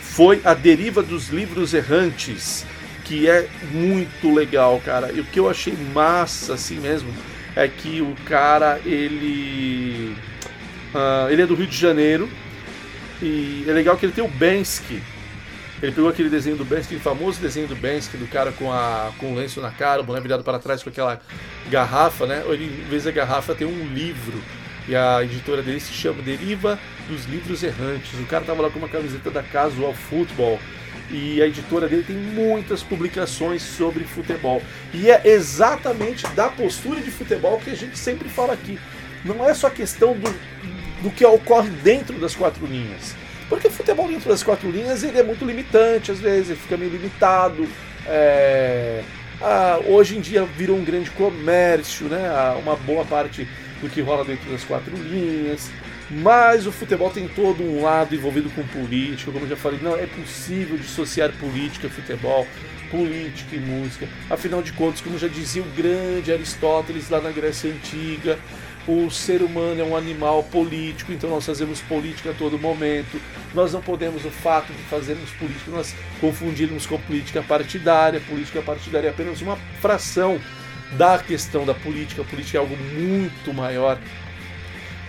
foi 0.00 0.40
a 0.44 0.54
deriva 0.54 1.02
dos 1.02 1.30
livros 1.30 1.74
errantes 1.74 2.64
que 3.10 3.28
é 3.28 3.48
muito 3.72 4.32
legal, 4.32 4.80
cara. 4.84 5.10
E 5.10 5.18
o 5.18 5.24
que 5.24 5.40
eu 5.40 5.50
achei 5.50 5.76
massa, 5.92 6.54
assim 6.54 6.78
mesmo, 6.78 7.12
é 7.56 7.66
que 7.66 8.00
o 8.00 8.14
cara, 8.24 8.80
ele. 8.86 10.16
Uh, 10.94 11.28
ele 11.28 11.42
é 11.42 11.46
do 11.46 11.56
Rio 11.56 11.66
de 11.66 11.76
Janeiro. 11.76 12.30
E 13.20 13.64
é 13.66 13.72
legal 13.72 13.96
que 13.96 14.06
ele 14.06 14.12
tem 14.12 14.22
o 14.22 14.28
Bensky. 14.28 15.02
Ele 15.82 15.90
pegou 15.90 16.08
aquele 16.08 16.28
desenho 16.28 16.56
do 16.56 16.64
Bensky, 16.64 16.94
o 16.94 17.00
famoso 17.00 17.40
desenho 17.40 17.66
do 17.66 17.74
Bensky, 17.74 18.16
do 18.16 18.28
cara 18.28 18.52
com, 18.52 18.72
a, 18.72 19.10
com 19.18 19.32
o 19.32 19.34
lenço 19.34 19.60
na 19.60 19.70
cara, 19.72 20.02
o 20.02 20.04
boné 20.04 20.20
virado 20.20 20.44
para 20.44 20.58
trás 20.60 20.82
com 20.82 20.90
aquela 20.90 21.20
garrafa, 21.68 22.26
né? 22.26 22.44
Ele, 22.46 22.66
em 22.66 22.88
vez 22.88 23.04
da 23.04 23.10
garrafa, 23.10 23.56
tem 23.56 23.66
um 23.66 23.92
livro. 23.92 24.40
E 24.86 24.94
a 24.94 25.24
editora 25.24 25.62
dele 25.62 25.80
se 25.80 25.92
chama 25.92 26.22
Deriva 26.22 26.78
dos 27.08 27.24
Livros 27.24 27.64
Errantes. 27.64 28.12
O 28.20 28.26
cara 28.26 28.44
tava 28.44 28.62
lá 28.62 28.70
com 28.70 28.78
uma 28.78 28.88
camiseta 28.88 29.32
da 29.32 29.42
Casual 29.42 29.94
Football 29.94 30.60
e 31.10 31.42
a 31.42 31.46
editora 31.46 31.88
dele 31.88 32.04
tem 32.04 32.16
muitas 32.16 32.82
publicações 32.82 33.62
sobre 33.62 34.04
futebol. 34.04 34.62
E 34.94 35.10
é 35.10 35.20
exatamente 35.24 36.26
da 36.28 36.48
postura 36.48 37.00
de 37.00 37.10
futebol 37.10 37.58
que 37.58 37.70
a 37.70 37.76
gente 37.76 37.98
sempre 37.98 38.28
fala 38.28 38.52
aqui. 38.52 38.78
Não 39.24 39.46
é 39.46 39.52
só 39.52 39.68
questão 39.68 40.14
do, 40.14 40.30
do 41.02 41.10
que 41.10 41.24
ocorre 41.24 41.70
dentro 41.70 42.18
das 42.18 42.34
quatro 42.34 42.64
linhas. 42.66 43.14
Porque 43.48 43.68
futebol 43.68 44.06
dentro 44.06 44.28
das 44.28 44.42
quatro 44.42 44.70
linhas 44.70 45.02
ele 45.02 45.18
é 45.18 45.22
muito 45.22 45.44
limitante, 45.44 46.12
às 46.12 46.20
vezes, 46.20 46.50
ele 46.50 46.60
fica 46.60 46.76
meio 46.76 46.92
limitado. 46.92 47.68
É... 48.06 49.02
Ah, 49.42 49.80
hoje 49.86 50.16
em 50.16 50.20
dia 50.20 50.44
virou 50.44 50.76
um 50.76 50.84
grande 50.84 51.10
comércio, 51.10 52.06
né? 52.06 52.30
Uma 52.62 52.76
boa 52.76 53.04
parte 53.04 53.48
do 53.80 53.88
que 53.88 54.00
rola 54.00 54.24
dentro 54.24 54.50
das 54.50 54.62
quatro 54.62 54.94
linhas. 54.96 55.70
Mas 56.10 56.66
o 56.66 56.72
futebol 56.72 57.10
tem 57.10 57.28
todo 57.28 57.62
um 57.62 57.82
lado 57.82 58.14
envolvido 58.14 58.50
com 58.50 58.66
política, 58.66 59.30
como 59.30 59.44
eu 59.44 59.50
já 59.50 59.56
falei, 59.56 59.78
não 59.80 59.94
é 59.94 60.06
possível 60.06 60.76
dissociar 60.76 61.30
política 61.38 61.86
e 61.86 61.90
futebol, 61.90 62.46
política 62.90 63.54
e 63.54 63.60
música. 63.60 64.08
Afinal 64.28 64.60
de 64.60 64.72
contas, 64.72 65.00
como 65.00 65.16
já 65.16 65.28
dizia 65.28 65.62
o 65.62 65.66
grande 65.76 66.32
Aristóteles 66.32 67.08
lá 67.08 67.20
na 67.20 67.30
Grécia 67.30 67.70
Antiga, 67.70 68.36
o 68.88 69.08
ser 69.08 69.40
humano 69.42 69.80
é 69.80 69.84
um 69.84 69.96
animal 69.96 70.42
político, 70.42 71.12
então 71.12 71.30
nós 71.30 71.46
fazemos 71.46 71.80
política 71.82 72.30
a 72.30 72.34
todo 72.34 72.58
momento. 72.58 73.20
Nós 73.54 73.72
não 73.72 73.80
podemos, 73.80 74.24
o 74.24 74.30
fato 74.30 74.72
de 74.72 74.82
fazermos 74.84 75.30
política, 75.32 75.70
nós 75.70 75.94
confundirmos 76.20 76.86
com 76.86 76.98
política 76.98 77.42
partidária. 77.42 78.20
Política 78.20 78.62
partidária 78.62 79.08
é 79.08 79.10
apenas 79.10 79.40
uma 79.42 79.56
fração 79.80 80.40
da 80.92 81.18
questão 81.18 81.64
da 81.64 81.74
política. 81.74 82.22
A 82.22 82.24
política 82.24 82.58
é 82.58 82.60
algo 82.60 82.76
muito 82.76 83.52
maior 83.52 83.98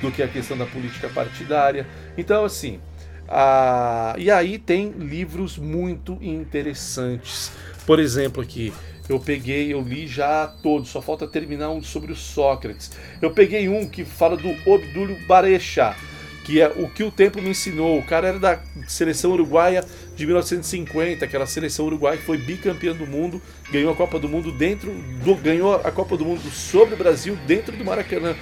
do 0.01 0.11
que 0.11 0.23
a 0.23 0.27
questão 0.27 0.57
da 0.57 0.65
política 0.65 1.09
partidária. 1.09 1.87
Então, 2.17 2.43
assim, 2.45 2.79
a... 3.27 4.15
e 4.17 4.29
aí 4.29 4.57
tem 4.57 4.91
livros 4.91 5.57
muito 5.57 6.17
interessantes. 6.21 7.51
Por 7.85 7.99
exemplo, 7.99 8.41
aqui, 8.41 8.73
eu 9.09 9.19
peguei, 9.19 9.73
eu 9.73 9.81
li 9.81 10.07
já 10.07 10.47
todos, 10.47 10.89
só 10.89 11.01
falta 11.01 11.27
terminar 11.27 11.69
um 11.69 11.83
sobre 11.83 12.11
o 12.11 12.15
Sócrates. 12.15 12.91
Eu 13.21 13.31
peguei 13.31 13.67
um 13.67 13.87
que 13.87 14.05
fala 14.05 14.37
do 14.37 14.49
Obdúlio 14.65 15.17
Barecha, 15.27 15.95
que 16.43 16.61
é 16.61 16.67
o 16.67 16.89
que 16.89 17.03
o 17.03 17.11
tempo 17.11 17.41
me 17.41 17.49
ensinou. 17.49 17.99
O 17.99 18.03
cara 18.03 18.29
era 18.29 18.39
da 18.39 18.59
seleção 18.87 19.31
uruguaia 19.31 19.83
de 20.15 20.25
1950, 20.25 21.25
aquela 21.25 21.45
seleção 21.45 21.85
uruguaia 21.85 22.17
que 22.17 22.23
foi 22.23 22.37
bicampeã 22.37 22.93
do 22.93 23.05
mundo, 23.05 23.41
ganhou 23.71 23.91
a 23.91 23.95
Copa 23.95 24.19
do 24.19 24.29
Mundo 24.29 24.51
dentro 24.51 24.91
do, 25.23 25.35
ganhou 25.35 25.75
a 25.75 25.91
Copa 25.91 26.15
do 26.15 26.25
Mundo 26.25 26.49
sobre 26.49 26.93
o 26.93 26.97
Brasil 26.97 27.35
dentro 27.47 27.75
do 27.75 27.83
Maracanã, 27.83 28.35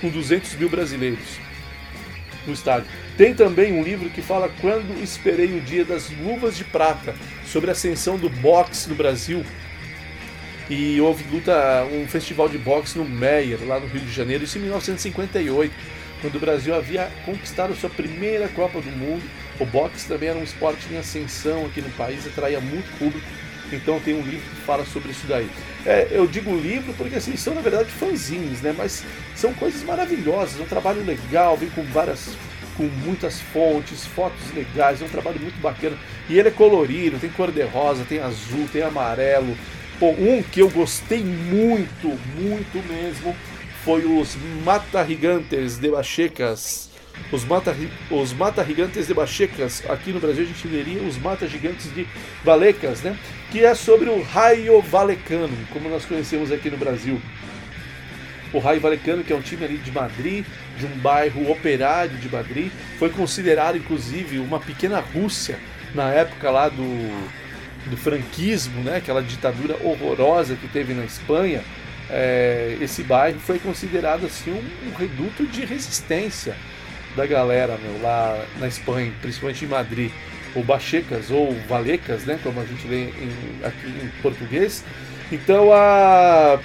com 0.00 0.08
200 0.08 0.54
mil 0.54 0.68
brasileiros 0.68 1.38
no 2.46 2.52
estádio. 2.52 2.88
Tem 3.16 3.34
também 3.34 3.72
um 3.72 3.82
livro 3.82 4.08
que 4.10 4.22
fala 4.22 4.50
Quando 4.60 5.02
Esperei 5.02 5.56
o 5.56 5.60
Dia 5.60 5.84
das 5.84 6.10
Luvas 6.10 6.56
de 6.56 6.64
Prata, 6.64 7.14
sobre 7.46 7.70
a 7.70 7.72
ascensão 7.72 8.16
do 8.16 8.28
boxe 8.28 8.88
no 8.88 8.94
Brasil. 8.94 9.44
E 10.68 11.00
houve 11.00 11.24
luta, 11.30 11.86
um 11.92 12.06
festival 12.08 12.48
de 12.48 12.58
boxe 12.58 12.98
no 12.98 13.04
Meyer, 13.04 13.58
lá 13.66 13.78
no 13.78 13.86
Rio 13.86 14.00
de 14.00 14.12
Janeiro, 14.12 14.44
isso 14.44 14.58
em 14.58 14.62
1958, 14.62 15.72
quando 16.20 16.34
o 16.36 16.40
Brasil 16.40 16.74
havia 16.74 17.10
conquistado 17.24 17.74
sua 17.74 17.88
primeira 17.88 18.48
Copa 18.48 18.80
do 18.80 18.90
Mundo. 18.90 19.22
O 19.60 19.64
boxe 19.64 20.06
também 20.08 20.28
era 20.28 20.38
um 20.38 20.42
esporte 20.42 20.92
em 20.92 20.98
ascensão 20.98 21.66
aqui 21.66 21.80
no 21.80 21.90
país, 21.90 22.26
atraía 22.26 22.60
muito 22.60 22.90
público. 22.98 23.26
Então 23.72 24.00
tem 24.00 24.14
um 24.14 24.22
livro 24.22 24.48
que 24.48 24.62
fala 24.62 24.84
sobre 24.84 25.10
isso 25.10 25.26
daí. 25.26 25.48
É, 25.84 26.08
eu 26.10 26.26
digo 26.26 26.54
livro 26.56 26.92
porque 26.94 27.16
assim, 27.16 27.36
são 27.36 27.54
na 27.54 27.60
verdade 27.60 27.90
fanzines, 27.90 28.60
né? 28.60 28.74
Mas 28.76 29.04
são 29.34 29.52
coisas 29.54 29.82
maravilhosas, 29.82 30.60
um 30.60 30.64
trabalho 30.64 31.04
legal, 31.04 31.56
vem 31.56 31.70
com 31.70 31.82
várias 31.84 32.36
com 32.76 32.84
muitas 32.84 33.40
fontes, 33.40 34.06
fotos 34.06 34.52
legais, 34.54 35.00
é 35.00 35.04
um 35.04 35.08
trabalho 35.08 35.40
muito 35.40 35.58
bacana. 35.60 35.96
E 36.28 36.38
ele 36.38 36.48
é 36.48 36.50
colorido, 36.50 37.18
tem 37.18 37.30
cor 37.30 37.50
de 37.50 37.62
rosa, 37.62 38.04
tem 38.04 38.18
azul, 38.18 38.68
tem 38.70 38.82
amarelo. 38.82 39.56
Bom, 39.98 40.14
um 40.18 40.42
que 40.42 40.60
eu 40.60 40.68
gostei 40.68 41.24
muito, 41.24 42.08
muito 42.38 42.86
mesmo, 42.86 43.34
foi 43.82 44.04
os 44.04 44.36
Mata 44.64 45.04
Gigantes 45.06 45.78
de 45.78 45.90
Bachecas. 45.90 46.90
Os 47.32 47.44
Mata, 47.44 47.74
os 48.10 48.32
Mata 48.34 48.62
Gigantes 48.62 49.06
de 49.06 49.14
Bachecas, 49.14 49.82
aqui 49.88 50.12
no 50.12 50.20
Brasil 50.20 50.44
a 50.44 50.46
gente 50.46 50.68
leria 50.68 51.00
os 51.02 51.16
Mata 51.16 51.48
Gigantes 51.48 51.92
de 51.94 52.06
Valecas, 52.44 53.00
né? 53.00 53.16
Que 53.56 53.64
é 53.64 53.74
sobre 53.74 54.10
o 54.10 54.20
Raio 54.20 54.82
Valecano, 54.82 55.56
como 55.72 55.88
nós 55.88 56.04
conhecemos 56.04 56.52
aqui 56.52 56.68
no 56.68 56.76
Brasil. 56.76 57.18
O 58.52 58.58
Raio 58.58 58.82
Valecano, 58.82 59.24
que 59.24 59.32
é 59.32 59.36
um 59.36 59.40
time 59.40 59.64
ali 59.64 59.78
de 59.78 59.90
Madrid, 59.90 60.44
de 60.78 60.84
um 60.84 60.98
bairro 60.98 61.50
operário 61.50 62.18
de 62.18 62.28
Madrid, 62.28 62.70
foi 62.98 63.08
considerado 63.08 63.78
inclusive 63.78 64.40
uma 64.40 64.60
pequena 64.60 65.00
Rússia 65.00 65.58
na 65.94 66.10
época 66.10 66.50
lá 66.50 66.68
do, 66.68 66.84
do 67.88 67.96
franquismo, 67.96 68.82
né? 68.82 68.96
Aquela 68.96 69.22
ditadura 69.22 69.74
horrorosa 69.82 70.54
que 70.54 70.68
teve 70.68 70.92
na 70.92 71.06
Espanha. 71.06 71.64
É, 72.10 72.76
esse 72.78 73.02
bairro 73.04 73.40
foi 73.40 73.58
considerado 73.58 74.26
assim 74.26 74.50
um, 74.50 74.90
um 74.90 74.94
reduto 74.94 75.46
de 75.46 75.64
resistência 75.64 76.54
da 77.16 77.24
galera 77.24 77.78
meu, 77.82 78.02
lá 78.02 78.38
na 78.58 78.68
Espanha, 78.68 79.10
principalmente 79.22 79.64
em 79.64 79.68
Madrid, 79.68 80.12
ou 80.56 80.64
Bachecas 80.64 81.30
ou 81.30 81.54
Valecas, 81.68 82.24
né, 82.24 82.38
como 82.42 82.60
a 82.60 82.64
gente 82.64 82.88
lê 82.88 83.04
em, 83.04 83.30
aqui 83.62 83.86
em 83.86 84.22
português. 84.22 84.82
Então 85.30 85.72
a 85.72 86.58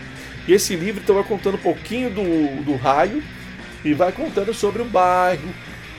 esse 0.48 0.76
livro 0.76 1.02
então, 1.04 1.16
vai 1.16 1.24
contando 1.24 1.56
um 1.56 1.62
pouquinho 1.62 2.10
do, 2.10 2.64
do 2.64 2.76
raio 2.76 3.24
e 3.86 3.94
vai 3.94 4.12
contando 4.12 4.54
sobre 4.54 4.82
o 4.82 4.86
bairro, 4.86 5.48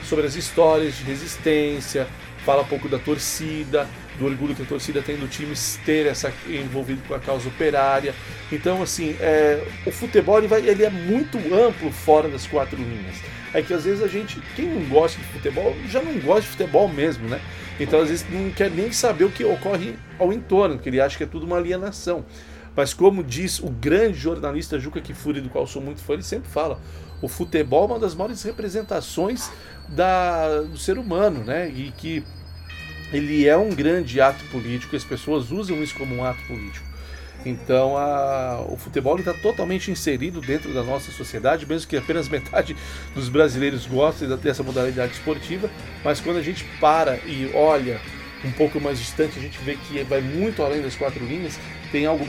sobre 0.03 0.25
as 0.25 0.35
histórias 0.35 0.97
de 0.97 1.03
resistência, 1.03 2.07
fala 2.45 2.61
um 2.61 2.65
pouco 2.65 2.89
da 2.89 2.99
torcida, 2.99 3.87
do 4.19 4.25
orgulho 4.25 4.53
que 4.53 4.61
a 4.61 4.65
torcida 4.65 5.01
tem 5.01 5.15
do 5.15 5.27
time 5.27 5.55
ter 5.85 6.05
essa 6.05 6.31
envolvido 6.47 7.01
com 7.07 7.13
a 7.13 7.19
causa 7.19 7.47
operária. 7.47 8.13
Então, 8.51 8.81
assim, 8.81 9.15
é, 9.19 9.63
o 9.85 9.91
futebol 9.91 10.37
ele, 10.37 10.47
vai, 10.47 10.59
ele 10.59 10.83
é 10.83 10.89
muito 10.89 11.37
amplo 11.53 11.91
fora 11.91 12.27
das 12.27 12.45
quatro 12.45 12.77
linhas. 12.77 13.15
É 13.53 13.61
que 13.61 13.73
às 13.73 13.83
vezes 13.83 14.03
a 14.03 14.07
gente, 14.07 14.41
quem 14.55 14.67
não 14.67 14.83
gosta 14.89 15.19
de 15.19 15.27
futebol, 15.27 15.75
já 15.87 16.01
não 16.01 16.17
gosta 16.19 16.41
de 16.41 16.47
futebol 16.47 16.87
mesmo, 16.87 17.27
né? 17.29 17.39
Então, 17.79 18.01
às 18.01 18.09
vezes, 18.09 18.25
não 18.29 18.49
quer 18.51 18.69
nem 18.69 18.91
saber 18.91 19.25
o 19.25 19.31
que 19.31 19.43
ocorre 19.43 19.95
ao 20.17 20.33
entorno, 20.33 20.75
porque 20.75 20.89
ele 20.89 21.01
acha 21.01 21.17
que 21.17 21.23
é 21.23 21.27
tudo 21.27 21.45
uma 21.45 21.57
alienação. 21.57 22.25
Mas 22.75 22.93
como 22.93 23.23
diz 23.23 23.59
o 23.59 23.69
grande 23.69 24.17
jornalista 24.17 24.79
Juca 24.79 24.99
Kifuri, 24.99 25.41
do 25.41 25.49
qual 25.49 25.67
sou 25.67 25.81
muito 25.81 26.01
fã, 26.01 26.13
ele 26.13 26.23
sempre 26.23 26.49
fala: 26.49 26.79
o 27.21 27.27
futebol 27.27 27.83
é 27.83 27.87
uma 27.93 27.99
das 27.99 28.15
maiores 28.15 28.41
representações 28.43 29.51
da, 29.89 30.61
do 30.61 30.77
ser 30.77 30.97
humano, 30.97 31.43
né? 31.43 31.69
E 31.69 31.91
que 31.97 32.23
ele 33.11 33.47
é 33.47 33.55
um 33.55 33.69
grande 33.69 34.19
ato 34.19 34.43
político, 34.45 34.95
as 34.95 35.03
pessoas 35.03 35.51
usam 35.51 35.83
isso 35.83 35.95
como 35.95 36.15
um 36.15 36.25
ato 36.25 36.41
político. 36.47 36.92
Então 37.45 37.97
a, 37.97 38.65
o 38.67 38.77
futebol 38.77 39.17
está 39.17 39.33
totalmente 39.33 39.91
inserido 39.91 40.39
dentro 40.39 40.73
da 40.73 40.83
nossa 40.83 41.11
sociedade, 41.11 41.65
mesmo 41.65 41.87
que 41.87 41.97
apenas 41.97 42.27
metade 42.29 42.75
dos 43.13 43.29
brasileiros 43.29 43.85
gostem 43.85 44.27
dessa 44.37 44.63
modalidade 44.63 45.13
esportiva, 45.13 45.69
mas 46.03 46.19
quando 46.19 46.37
a 46.37 46.41
gente 46.41 46.63
para 46.79 47.17
e 47.25 47.51
olha 47.53 47.99
um 48.45 48.51
pouco 48.51 48.79
mais 48.79 48.99
distante, 48.99 49.39
a 49.39 49.41
gente 49.41 49.57
vê 49.59 49.75
que 49.75 50.03
vai 50.03 50.21
muito 50.21 50.61
além 50.61 50.81
das 50.81 50.95
quatro 50.95 51.25
linhas, 51.25 51.57
tem 51.91 52.05
algo, 52.05 52.27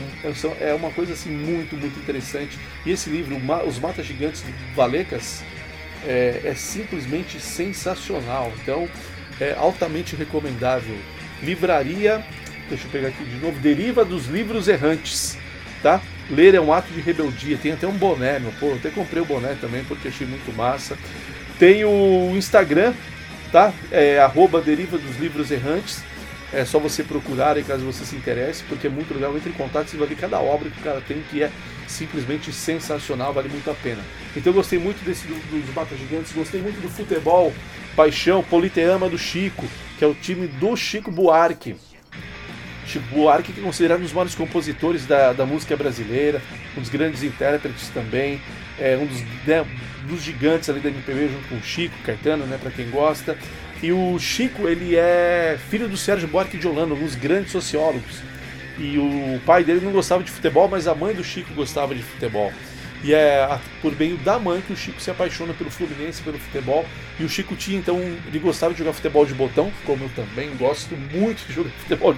é 0.61 0.73
uma 0.73 0.91
coisa 0.91 1.13
assim 1.13 1.29
muito, 1.29 1.75
muito 1.75 1.99
interessante. 1.99 2.57
E 2.85 2.91
esse 2.91 3.09
livro, 3.09 3.35
Os 3.67 3.79
Mata 3.79 4.01
Gigantes 4.01 4.43
de 4.43 4.51
Valecas, 4.73 5.43
é, 6.05 6.41
é 6.45 6.53
simplesmente 6.53 7.39
sensacional. 7.39 8.51
Então, 8.61 8.87
é 9.39 9.53
altamente 9.53 10.15
recomendável. 10.15 10.95
Livraria, 11.41 12.23
deixa 12.69 12.85
eu 12.85 12.91
pegar 12.91 13.09
aqui 13.09 13.23
de 13.23 13.35
novo, 13.37 13.59
Deriva 13.59 14.03
dos 14.03 14.27
Livros 14.27 14.67
Errantes, 14.67 15.37
tá? 15.81 16.01
Ler 16.29 16.55
é 16.55 16.61
um 16.61 16.73
ato 16.73 16.91
de 16.91 16.99
rebeldia. 16.99 17.57
Tem 17.57 17.71
até 17.71 17.87
um 17.87 17.97
boné, 17.97 18.39
meu 18.39 18.51
eu 18.61 18.75
até 18.75 18.89
comprei 18.89 19.21
o 19.21 19.25
boné 19.25 19.55
também 19.59 19.83
porque 19.83 20.07
achei 20.07 20.25
muito 20.25 20.55
massa. 20.55 20.97
Tem 21.59 21.85
o 21.85 22.31
Instagram, 22.35 22.93
tá? 23.51 23.71
É 23.91 24.19
arroba 24.19 24.61
Deriva 24.61 24.97
dos 24.97 25.17
Livros 25.17 25.51
Errantes. 25.51 26.03
É 26.53 26.63
só 26.63 26.79
você 26.79 27.03
procurar 27.03 27.57
aí 27.57 27.63
caso 27.63 27.83
você 27.83 28.05
se 28.05 28.15
interesse, 28.15 28.63
porque 28.67 28.87
é 28.87 28.89
muito 28.89 29.13
legal. 29.13 29.35
Entre 29.35 29.49
em 29.49 29.53
contato, 29.53 29.89
você 29.89 29.97
vai 29.97 30.07
ver 30.07 30.15
cada 30.15 30.39
obra 30.39 30.69
que 30.69 30.79
o 30.79 30.83
cara 30.83 31.01
tem 31.01 31.21
que 31.29 31.43
é 31.43 31.51
simplesmente 31.87 32.51
sensacional, 32.51 33.33
vale 33.33 33.49
muito 33.49 33.69
a 33.69 33.73
pena. 33.73 34.01
Então 34.35 34.51
eu 34.51 34.55
gostei 34.55 34.79
muito 34.79 35.03
desse 35.03 35.27
do, 35.27 35.35
dos 35.35 35.73
Mata 35.73 35.95
Gigantes, 35.95 36.31
gostei 36.31 36.61
muito 36.61 36.81
do 36.81 36.89
futebol, 36.89 37.53
paixão, 37.95 38.43
Politeama 38.43 39.09
do 39.09 39.17
Chico, 39.17 39.65
que 39.97 40.03
é 40.03 40.07
o 40.07 40.13
time 40.13 40.47
do 40.47 40.75
Chico 40.75 41.11
Buarque. 41.11 41.75
Chico 42.85 43.05
Buarque, 43.13 43.51
que 43.51 43.59
é 43.59 43.63
considerado 43.63 43.99
um 43.99 44.03
dos 44.03 44.13
maiores 44.13 44.35
compositores 44.35 45.05
da, 45.05 45.33
da 45.33 45.45
música 45.45 45.75
brasileira, 45.75 46.41
um 46.77 46.81
dos 46.81 46.89
grandes 46.89 47.23
intérpretes 47.23 47.89
também, 47.89 48.41
é 48.79 48.97
um 48.97 49.05
dos, 49.05 49.21
né, 49.45 49.65
dos 50.07 50.21
gigantes 50.21 50.69
ali 50.69 50.79
da 50.79 50.89
MPB 50.89 51.29
junto 51.29 51.47
com 51.49 51.55
o 51.55 51.61
Chico, 51.61 51.95
Caetano, 52.03 52.45
né, 52.45 52.57
para 52.61 52.71
quem 52.71 52.89
gosta. 52.89 53.37
E 53.81 53.91
o 53.91 54.17
Chico, 54.19 54.67
ele 54.67 54.95
é 54.95 55.57
filho 55.69 55.87
do 55.87 55.97
Sérgio 55.97 56.27
Buarque 56.27 56.57
de 56.57 56.67
Holanda, 56.67 56.93
um 56.93 56.99
dos 56.99 57.15
grandes 57.15 57.51
sociólogos. 57.51 58.21
E 58.77 58.97
o 58.97 59.39
pai 59.45 59.63
dele 59.63 59.81
não 59.81 59.91
gostava 59.91 60.23
de 60.23 60.31
futebol, 60.31 60.67
mas 60.67 60.87
a 60.87 60.93
mãe 60.93 61.13
do 61.13 61.23
Chico 61.23 61.53
gostava 61.53 61.95
de 61.95 62.01
futebol. 62.01 62.51
E 63.05 63.13
é 63.13 63.57
por 63.83 63.95
meio 63.95 64.17
da 64.17 64.39
mãe 64.39 64.59
que 64.61 64.73
o 64.73 64.75
Chico 64.75 64.99
se 64.99 65.11
apaixona 65.11 65.53
pelo 65.53 65.69
Fluminense, 65.69 66.23
pelo 66.23 66.39
futebol. 66.39 66.83
E 67.19 67.23
o 67.23 67.29
Chico 67.29 67.55
tinha, 67.55 67.77
então, 67.77 67.99
ele 67.99 68.39
gostava 68.39 68.73
de 68.73 68.79
jogar 68.79 68.93
futebol 68.93 69.27
de 69.27 69.35
botão, 69.35 69.71
como 69.85 70.05
eu 70.05 70.09
também 70.15 70.49
gosto 70.57 70.97
muito 70.97 71.45
de 71.45 71.53
jogar 71.53 71.69
futebol, 71.85 72.15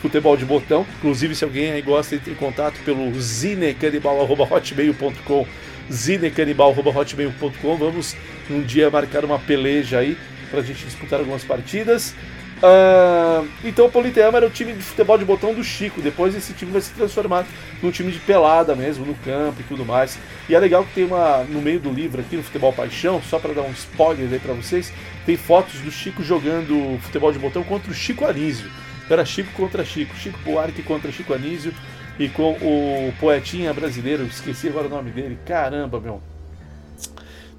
futebol 0.00 0.34
de 0.38 0.46
botão. 0.46 0.86
Inclusive, 0.96 1.34
se 1.34 1.44
alguém 1.44 1.72
aí 1.72 1.82
gosta, 1.82 2.14
entre 2.14 2.32
em 2.32 2.36
contato 2.36 2.80
pelo 2.86 3.12
zinecanibal.hotmail.com 3.20 5.46
zinecanibal.hotmail.com 5.92 7.76
Vamos 7.76 8.16
um 8.48 8.62
dia 8.62 8.88
marcar 8.88 9.26
uma 9.26 9.38
peleja 9.38 9.98
aí 9.98 10.16
pra 10.50 10.62
gente 10.62 10.86
disputar 10.86 11.18
algumas 11.18 11.44
partidas. 11.44 12.14
Uh, 12.62 13.48
então 13.64 13.86
o 13.86 13.90
Politeama 13.90 14.36
era 14.36 14.46
o 14.46 14.50
time 14.50 14.74
de 14.74 14.82
futebol 14.82 15.16
de 15.16 15.24
botão 15.24 15.54
do 15.54 15.64
Chico. 15.64 16.00
Depois 16.00 16.34
esse 16.34 16.52
time 16.52 16.70
vai 16.70 16.80
se 16.80 16.92
transformar 16.92 17.46
num 17.82 17.90
time 17.90 18.12
de 18.12 18.18
pelada 18.18 18.74
mesmo, 18.74 19.06
no 19.06 19.14
campo 19.14 19.60
e 19.60 19.64
tudo 19.64 19.84
mais. 19.84 20.18
E 20.48 20.54
é 20.54 20.58
legal 20.58 20.84
que 20.84 20.92
tem 20.92 21.04
uma 21.04 21.42
no 21.44 21.62
meio 21.62 21.80
do 21.80 21.90
livro 21.90 22.20
aqui 22.20 22.36
no 22.36 22.42
Futebol 22.42 22.72
Paixão, 22.72 23.22
só 23.22 23.38
para 23.38 23.54
dar 23.54 23.62
um 23.62 23.70
spoiler 23.70 24.28
aí 24.30 24.38
para 24.38 24.52
vocês, 24.52 24.92
tem 25.24 25.36
fotos 25.36 25.80
do 25.80 25.90
Chico 25.90 26.22
jogando 26.22 26.98
futebol 27.00 27.32
de 27.32 27.38
botão 27.38 27.62
contra 27.62 27.90
o 27.90 27.94
Chico 27.94 28.26
Anísio. 28.26 28.70
Era 29.08 29.24
Chico 29.24 29.50
contra 29.54 29.84
Chico, 29.84 30.14
Chico 30.14 30.38
Buarque 30.44 30.82
contra 30.82 31.10
Chico 31.10 31.34
Anísio 31.34 31.74
e 32.18 32.28
com 32.28 32.52
o 32.52 33.12
poetinha 33.18 33.72
brasileiro, 33.72 34.24
esqueci 34.24 34.68
agora 34.68 34.86
o 34.86 34.90
nome 34.90 35.10
dele. 35.10 35.38
Caramba, 35.46 35.98
meu. 35.98 36.29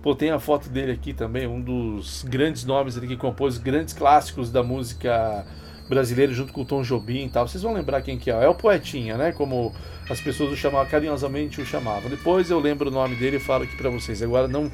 Pô, 0.02 0.16
tem 0.16 0.32
a 0.32 0.40
foto 0.40 0.68
dele 0.68 0.92
aqui 0.92 1.14
também, 1.14 1.46
um 1.46 1.62
dos 1.62 2.24
grandes 2.24 2.66
nomes 2.66 2.98
ali 2.98 3.08
que 3.08 3.18
compôs 3.18 3.58
grandes 3.58 3.94
clássicos 3.94 4.52
da 4.52 4.64
música 4.64 5.46
brasileira 5.88 6.32
junto 6.34 6.54
com 6.54 6.62
o 6.62 6.66
Tom 6.66 6.82
Jobim 6.82 7.26
e 7.26 7.30
tal. 7.30 7.48
Vocês 7.48 7.62
vão 7.62 7.74
lembrar 7.74 8.02
quem 8.02 8.18
que 8.18 8.32
é. 8.32 8.44
É 8.44 8.48
o 8.48 8.56
Poetinha, 8.56 9.18
né? 9.18 9.32
Como 9.32 9.74
as 10.10 10.20
pessoas 10.22 10.52
o 10.52 10.56
chamavam, 10.56 10.90
carinhosamente 10.90 11.62
o 11.62 11.66
chamavam. 11.66 12.10
Depois 12.10 12.50
eu 12.50 12.60
lembro 12.60 12.90
o 12.90 12.92
nome 12.92 13.16
dele 13.16 13.38
e 13.38 13.40
falo 13.40 13.66
aqui 13.66 13.76
para 13.76 13.90
vocês. 13.90 14.24
Agora 14.24 14.48
não 14.48 14.72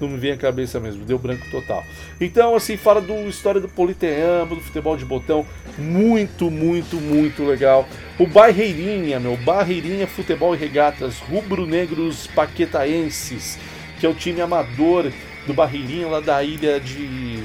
não 0.00 0.08
me 0.08 0.16
vem 0.16 0.32
à 0.32 0.36
cabeça 0.36 0.78
mesmo, 0.78 1.04
deu 1.04 1.18
branco 1.18 1.44
total. 1.50 1.82
Então, 2.20 2.54
assim, 2.54 2.76
fala 2.76 3.00
do 3.00 3.28
história 3.28 3.60
do 3.60 3.68
politeambo, 3.68 4.54
do 4.54 4.60
futebol 4.60 4.96
de 4.96 5.04
botão, 5.04 5.44
muito, 5.76 6.50
muito, 6.50 6.96
muito 6.96 7.44
legal. 7.44 7.84
O 8.18 8.26
Barreirinha, 8.26 9.18
meu, 9.18 9.36
Barreirinha 9.38 10.06
Futebol 10.06 10.54
e 10.54 10.58
Regatas, 10.58 11.18
rubro-negros 11.18 12.28
paquetaenses, 12.28 13.58
que 13.98 14.06
é 14.06 14.08
o 14.08 14.14
time 14.14 14.40
amador 14.40 15.10
do 15.46 15.54
Barreirinha 15.54 16.06
lá 16.06 16.20
da 16.20 16.42
ilha 16.42 16.78
de, 16.78 17.38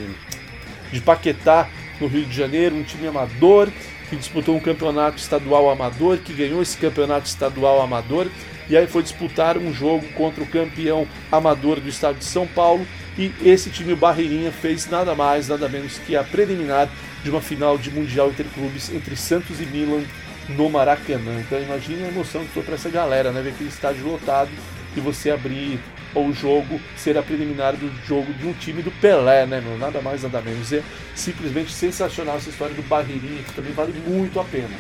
de 0.92 1.02
Paquetá, 1.02 1.70
no 2.00 2.08
Rio 2.08 2.26
de 2.26 2.36
Janeiro, 2.36 2.76
um 2.76 2.84
time 2.84 3.08
amador 3.08 3.70
que 4.10 4.16
disputou 4.16 4.56
um 4.56 4.60
campeonato 4.60 5.18
estadual 5.18 5.70
amador, 5.70 6.18
que 6.18 6.34
ganhou 6.34 6.62
esse 6.62 6.78
campeonato 6.78 7.28
estadual 7.28 7.82
amador 7.82 8.28
e 8.70 8.78
aí 8.78 8.88
foi 8.88 9.04
disputar 9.04 9.58
um 9.58 9.74
jogo 9.74 10.06
contra 10.14 10.44
o 10.44 10.48
campeão 10.48 11.08
amador 11.32 11.80
do 11.80 11.90
estado 11.90 12.18
de 12.18 12.26
São 12.26 12.48
Paulo 12.48 12.86
e 13.18 13.32
esse 13.44 13.70
time 13.70 13.96
Barreirinha 13.96 14.52
fez 14.52 14.90
nada 14.90 15.14
mais, 15.16 15.48
nada 15.48 15.68
menos 15.68 15.98
que 16.00 16.16
a 16.16 16.24
preliminar 16.24 16.90
de 17.24 17.30
uma 17.30 17.42
final 17.42 17.78
de 17.78 17.92
Mundial 17.92 18.30
Interclubes 18.30 18.94
entre 18.94 19.16
Santos 19.16 19.62
e 19.62 19.66
Milan 19.66 20.04
no 20.50 20.70
Maracanã. 20.70 21.40
Então 21.40 21.62
imagine 21.62 22.04
a 22.04 22.08
emoção 22.08 22.44
que 22.44 22.52
foi 22.52 22.64
para 22.64 22.76
essa 22.76 22.90
galera, 22.90 23.32
né? 23.32 23.42
Ver 23.42 23.50
aquele 23.50 23.70
estádio 23.70 24.06
lotado 24.06 24.50
e 24.96 25.00
você 25.00 25.32
abrir 25.32 25.80
o 26.20 26.32
jogo, 26.34 26.80
ser 26.96 27.18
a 27.18 27.24
preliminar 27.24 27.76
do 27.76 27.92
jogo 28.06 28.32
de 28.34 28.48
um 28.48 28.54
time 28.54 28.82
do 28.82 28.92
Pelé, 28.92 29.46
né, 29.46 29.62
meu? 29.62 29.78
Nada 29.78 30.02
mais, 30.02 30.24
nada 30.24 30.42
menos. 30.42 30.72
É 30.72 30.84
simplesmente 31.16 31.72
sensacional 31.72 32.38
essa 32.38 32.50
história 32.50 32.76
do 32.76 32.84
Barreirinha, 32.84 33.44
que 33.44 33.54
também 33.54 33.74
vale 33.74 33.94
muito 34.08 34.40
a 34.40 34.44
pena. 34.44 34.76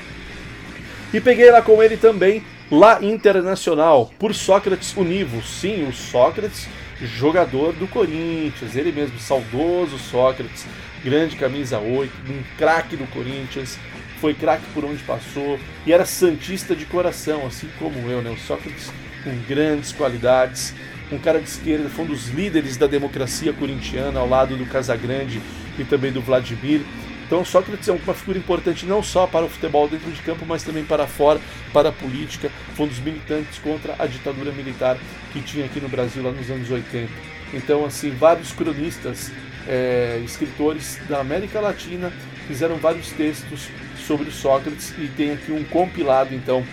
E 1.13 1.22
peguei 1.22 1.52
lá 1.52 1.62
com 1.62 1.82
ele 1.82 1.98
também 1.98 2.43
La 2.72 3.00
Internacional, 3.02 4.12
por 4.17 4.34
Sócrates 4.34 4.96
Univos. 4.96 5.48
Sim, 5.48 5.88
o 5.88 5.93
Sócrates, 5.93 6.67
jogador 7.02 7.74
do 7.74 7.88
Corinthians, 7.88 8.76
ele 8.76 8.91
mesmo, 8.91 9.19
saudoso 9.19 9.98
Sócrates, 9.98 10.65
grande 11.04 11.36
camisa 11.36 11.80
8, 11.80 12.12
um 12.30 12.43
craque 12.58 12.96
do 12.96 13.06
Corinthians, 13.08 13.78
foi 14.19 14.34
craque 14.34 14.63
por 14.74 14.86
onde 14.86 15.04
passou 15.04 15.60
e 15.86 15.91
era 15.91 16.06
santista 16.06 16.76
de 16.76 16.86
coração, 16.86 17.46
assim 17.46 17.69
como 17.78 18.10
eu, 18.10 18.22
né? 18.22 18.32
O 18.32 18.38
Sócrates 18.38 18.89
com 19.24 19.36
grandes 19.48 19.92
qualidades, 19.92 20.73
um 21.14 21.20
cara 21.20 21.40
de 21.40 21.48
esquerda, 21.48 21.90
foi 21.90 22.06
um 22.06 22.08
dos 22.08 22.30
líderes 22.30 22.78
da 22.78 22.88
democracia 22.88 23.54
corintiana 23.54 24.20
ao 24.20 24.28
lado 24.28 24.56
do 24.56 24.66
Casagrande 24.66 25.42
e 25.78 25.84
também 25.84 26.12
do 26.12 26.22
Vladimir. 26.22 26.82
Então 27.26 27.44
Sócrates 27.44 27.88
é 27.88 27.92
uma 27.92 28.14
figura 28.14 28.38
importante 28.38 28.86
não 28.86 29.02
só 29.02 29.26
para 29.26 29.46
o 29.46 29.50
futebol 29.50 29.88
dentro 29.88 30.12
de 30.12 30.22
campo, 30.22 30.46
mas 30.46 30.64
também 30.64 30.84
para 30.84 31.08
fora, 31.08 31.40
para 31.72 31.90
a 31.90 31.92
política. 31.92 32.52
Foi 32.76 32.86
um 32.86 32.90
dos 32.90 33.00
militantes 33.00 33.58
contra 33.60 33.96
a 33.98 34.06
ditadura 34.06 34.52
militar 34.52 34.98
que 35.32 35.42
tinha 35.42 35.66
aqui 35.66 35.80
no 35.80 35.90
Brasil 35.90 36.22
lá 36.22 36.32
nos 36.32 36.50
anos 36.50 36.70
80. 36.70 37.10
Então, 37.54 37.86
assim, 37.86 38.10
vários 38.10 38.52
cronistas, 38.52 39.32
é, 39.68 40.22
escritores 40.26 41.00
da 41.08 41.20
América 41.20 41.60
Latina 41.60 42.12
fizeram 42.48 42.76
vários 42.78 43.10
textos 43.12 43.70
sobre 44.06 44.30
Sócrates 44.32 44.94
e 44.98 45.08
tem 45.08 45.32
aqui 45.32 45.52
um 45.52 45.64
compilado, 45.64 46.34
então, 46.36 46.64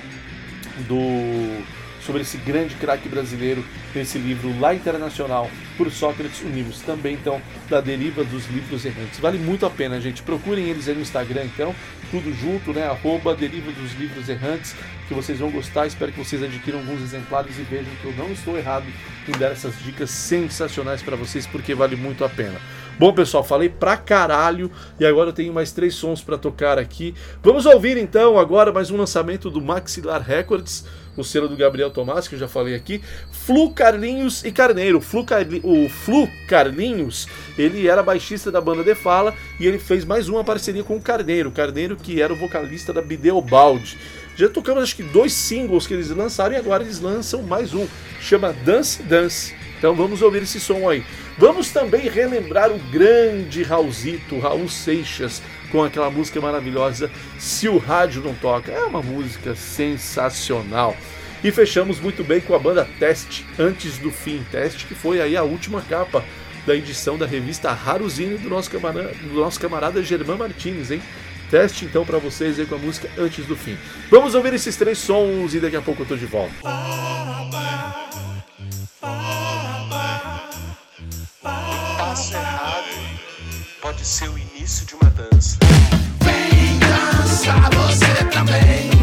do 0.88 1.62
sobre 2.04 2.22
esse 2.22 2.38
grande 2.38 2.74
craque 2.76 3.08
brasileiro 3.08 3.64
nesse 3.94 4.18
livro 4.18 4.58
lá 4.60 4.74
internacional 4.74 5.50
por 5.76 5.90
Sócrates 5.90 6.40
Univos, 6.42 6.80
também 6.80 7.14
então 7.14 7.40
da 7.68 7.80
deriva 7.80 8.24
dos 8.24 8.46
livros 8.48 8.84
errantes. 8.84 9.18
Vale 9.18 9.38
muito 9.38 9.64
a 9.66 9.70
pena, 9.70 10.00
gente. 10.00 10.22
Procurem 10.22 10.68
eles 10.68 10.88
aí 10.88 10.94
no 10.94 11.00
Instagram, 11.00 11.44
então, 11.44 11.74
tudo 12.10 12.32
junto, 12.34 12.72
né? 12.72 12.86
Arroba 12.86 13.34
deriva 13.34 13.70
dos 13.72 13.92
livros 13.94 14.28
errantes, 14.28 14.74
que 15.08 15.14
vocês 15.14 15.38
vão 15.38 15.50
gostar. 15.50 15.86
Espero 15.86 16.12
que 16.12 16.18
vocês 16.18 16.42
adquiram 16.42 16.78
alguns 16.78 17.00
exemplares 17.00 17.58
e 17.58 17.62
vejam 17.62 17.92
que 18.00 18.06
eu 18.06 18.14
não 18.16 18.30
estou 18.32 18.56
errado 18.58 18.86
em 19.28 19.32
dar 19.32 19.52
essas 19.52 19.78
dicas 19.82 20.10
sensacionais 20.10 21.02
para 21.02 21.16
vocês, 21.16 21.46
porque 21.46 21.74
vale 21.74 21.96
muito 21.96 22.24
a 22.24 22.28
pena. 22.28 22.60
Bom, 23.00 23.14
pessoal, 23.14 23.42
falei 23.42 23.70
pra 23.70 23.96
caralho 23.96 24.70
e 24.98 25.06
agora 25.06 25.30
eu 25.30 25.32
tenho 25.32 25.54
mais 25.54 25.72
três 25.72 25.94
sons 25.94 26.20
para 26.20 26.36
tocar 26.36 26.78
aqui. 26.78 27.14
Vamos 27.42 27.64
ouvir 27.64 27.96
então 27.96 28.38
agora 28.38 28.70
mais 28.74 28.90
um 28.90 28.96
lançamento 28.98 29.48
do 29.48 29.58
Maxilar 29.58 30.20
Records, 30.20 30.84
o 31.16 31.24
selo 31.24 31.48
do 31.48 31.56
Gabriel 31.56 31.90
Tomás, 31.90 32.28
que 32.28 32.34
eu 32.34 32.38
já 32.38 32.46
falei 32.46 32.74
aqui. 32.74 33.00
Flu 33.32 33.70
Carlinhos 33.70 34.44
e 34.44 34.52
Carneiro. 34.52 35.00
Flu 35.00 35.24
Carli... 35.24 35.62
O 35.64 35.88
Flu 35.88 36.28
Carlinhos, 36.46 37.26
ele 37.56 37.88
era 37.88 38.02
baixista 38.02 38.52
da 38.52 38.60
banda 38.60 38.84
De 38.84 38.94
Fala 38.94 39.32
e 39.58 39.66
ele 39.66 39.78
fez 39.78 40.04
mais 40.04 40.28
uma 40.28 40.44
parceria 40.44 40.84
com 40.84 40.96
o 40.96 41.00
Carneiro. 41.00 41.50
Carneiro, 41.50 41.96
que 41.96 42.20
era 42.20 42.34
o 42.34 42.36
vocalista 42.36 42.92
da 42.92 43.00
Bideobaldi. 43.00 43.96
Já 44.36 44.46
tocamos 44.50 44.82
acho 44.82 44.96
que 44.96 45.02
dois 45.04 45.32
singles 45.32 45.86
que 45.86 45.94
eles 45.94 46.10
lançaram 46.10 46.54
e 46.54 46.58
agora 46.58 46.82
eles 46.82 47.00
lançam 47.00 47.42
mais 47.42 47.72
um. 47.72 47.88
Chama 48.20 48.52
Dance 48.52 49.02
Dance. 49.02 49.59
Então 49.80 49.94
vamos 49.94 50.20
ouvir 50.20 50.42
esse 50.42 50.60
som 50.60 50.86
aí. 50.90 51.02
Vamos 51.38 51.70
também 51.70 52.06
relembrar 52.06 52.70
o 52.70 52.78
grande 52.90 53.62
Raulzito, 53.62 54.38
Raul 54.38 54.68
Seixas, 54.68 55.40
com 55.72 55.82
aquela 55.82 56.10
música 56.10 56.38
maravilhosa 56.38 57.10
Se 57.38 57.66
o 57.66 57.78
Rádio 57.78 58.20
Não 58.22 58.34
Toca. 58.34 58.70
É 58.70 58.84
uma 58.84 59.00
música 59.00 59.56
sensacional. 59.56 60.94
E 61.42 61.50
fechamos 61.50 61.98
muito 61.98 62.22
bem 62.22 62.42
com 62.42 62.54
a 62.54 62.58
banda 62.58 62.86
Teste, 62.98 63.46
Antes 63.58 63.96
do 63.96 64.10
Fim. 64.10 64.44
Teste 64.52 64.84
que 64.84 64.94
foi 64.94 65.18
aí 65.18 65.34
a 65.34 65.42
última 65.42 65.80
capa 65.80 66.22
da 66.66 66.76
edição 66.76 67.16
da 67.16 67.24
revista 67.24 67.70
Haruzine 67.70 68.36
do 68.36 68.50
nosso 68.50 68.70
camarada, 68.70 69.14
do 69.14 69.40
nosso 69.40 69.58
camarada 69.58 70.02
Germán 70.02 70.36
Martins, 70.36 70.90
hein? 70.90 71.00
Teste 71.50 71.86
então 71.86 72.04
para 72.04 72.18
vocês 72.18 72.60
aí 72.60 72.66
com 72.66 72.74
a 72.74 72.78
música 72.78 73.08
Antes 73.16 73.46
do 73.46 73.56
Fim. 73.56 73.78
Vamos 74.10 74.34
ouvir 74.34 74.52
esses 74.52 74.76
três 74.76 74.98
sons 74.98 75.54
e 75.54 75.58
daqui 75.58 75.76
a 75.76 75.80
pouco 75.80 76.02
eu 76.02 76.06
tô 76.06 76.16
de 76.16 76.26
volta. 76.26 76.54
Passo 82.10 82.34
errado 82.34 82.86
pode 83.80 84.04
ser 84.04 84.28
o 84.28 84.36
início 84.36 84.84
de 84.84 84.96
uma 84.96 85.10
dança. 85.10 85.56
Vem 86.24 86.76
dançar 86.80 87.70
você 87.72 88.24
também. 88.32 88.99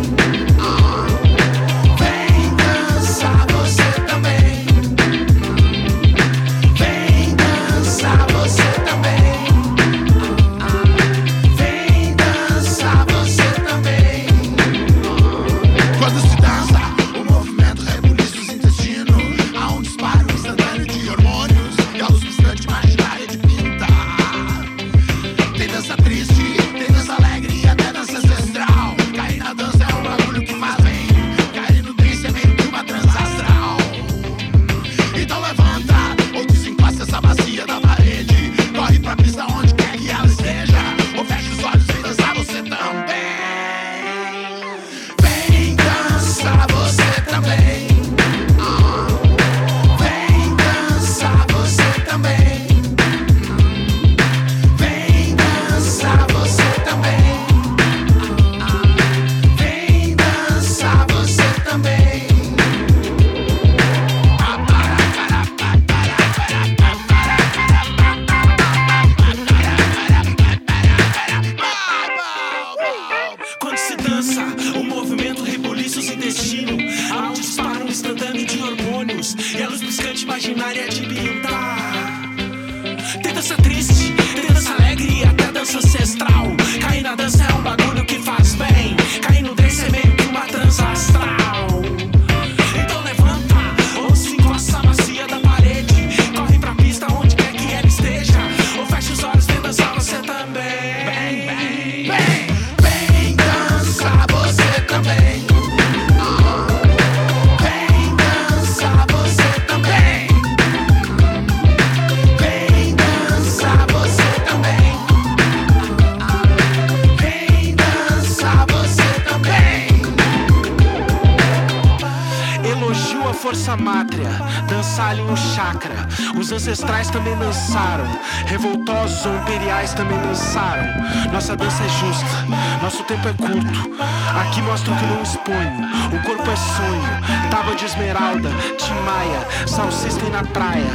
salsista 139.78 140.26
e 140.26 140.30
na 140.32 140.44
praia. 140.44 140.90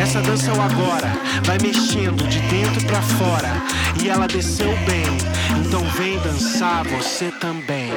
Essa 0.00 0.20
dança 0.20 0.52
é 0.52 0.54
o 0.54 0.62
agora, 0.62 1.12
vai 1.42 1.58
mexendo 1.60 2.24
de 2.28 2.38
dentro 2.42 2.86
para 2.86 3.02
fora. 3.02 3.50
E 4.00 4.08
ela 4.08 4.28
desceu 4.28 4.70
bem, 4.86 5.06
então 5.66 5.82
vem 5.96 6.16
dançar 6.20 6.84
você 6.84 7.32
também. 7.40 7.90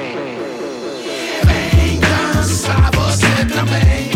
Vem 1.46 2.00
dançar 2.00 2.90
você 2.92 3.46
também. 3.54 4.11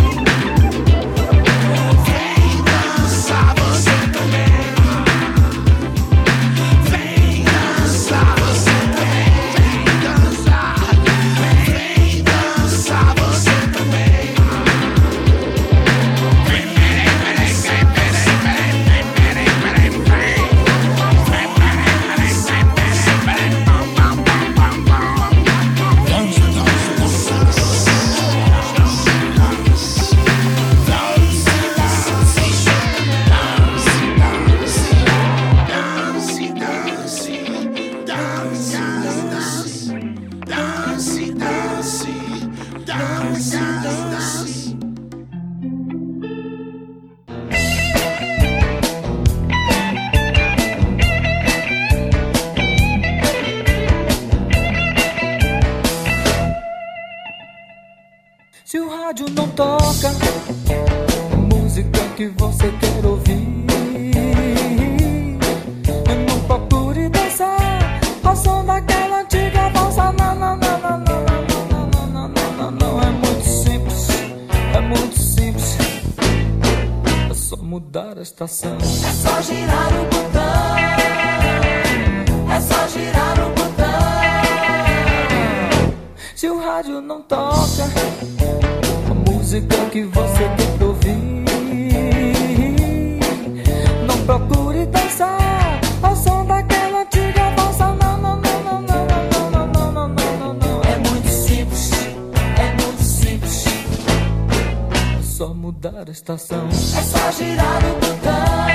só 105.36 105.54
mudar 105.54 106.08
a 106.08 106.12
estação. 106.12 106.70
É 106.70 106.72
só 106.72 107.30
girar 107.32 107.84
o 107.84 107.96
botão. 108.00 108.70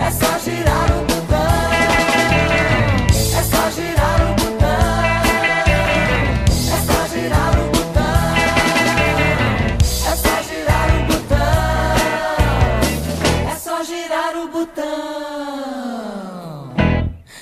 É 0.00 0.10
só 0.10 0.38
girar 0.38 0.90
o 0.90 1.04
botão. 1.04 1.36
É 3.36 3.42
só 3.42 3.70
girar 3.76 4.22
o 4.22 4.34
botão. 4.40 5.04
É 6.72 6.78
só 6.86 7.06
girar 7.12 7.52
o 7.60 7.68
botão. 7.76 8.24
É 10.06 10.16
só 10.16 10.32
girar 10.48 10.88
o 10.88 11.04
botão. 11.04 11.44
É 13.50 13.54
só 13.54 13.76
girar 13.84 14.34
o 14.34 14.48
botão. 14.48 14.86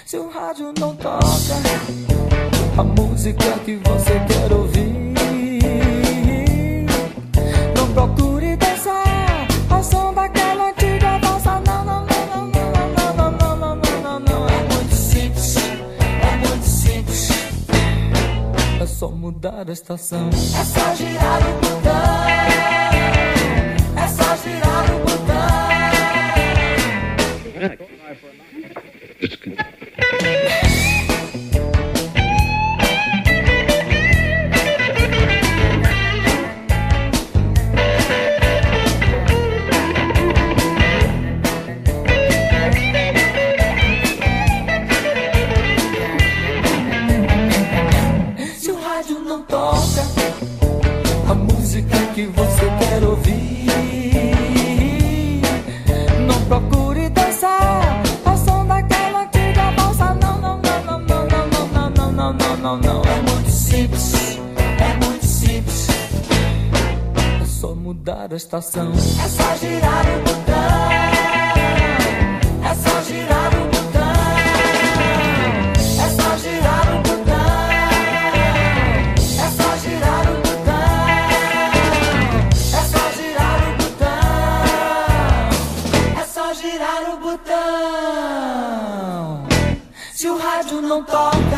Se 0.04 0.16
o 0.18 0.28
rádio 0.28 0.74
não 0.80 0.96
toca 0.96 1.54
a 2.76 2.82
música 2.82 3.52
que 3.64 3.76
você 3.76 4.03
mudar 19.24 19.70
a 19.70 19.72
estação. 19.72 20.28
É 20.28 20.64
só 20.64 20.94
girar 20.94 21.40
o 21.40 21.54
botão. 21.54 22.83
estação. 68.58 68.92
É 68.92 69.28
só 69.28 69.56
girar 69.56 70.06
o 70.06 70.20
botão. 70.20 70.92
É 72.62 72.74
só 72.74 73.02
girar 73.02 73.52
o 73.54 73.64
botão. 73.66 74.14
É 75.98 76.08
só 76.08 76.36
girar 76.38 76.86
o 76.94 76.98
botão. 77.02 77.34
É 79.40 79.48
só 79.50 79.76
girar 79.82 80.26
o 80.30 80.36
botão. 80.36 81.08
É 82.72 82.82
só 82.92 83.02
girar 83.16 83.58
o 83.58 83.70
botão. 83.82 84.22
É 86.20 86.24
só 86.24 86.54
girar 86.54 87.02
o 87.12 87.16
botão. 87.18 87.54
Se 90.12 90.26
o 90.28 90.38
rádio 90.38 90.80
não 90.80 91.02
toca 91.02 91.53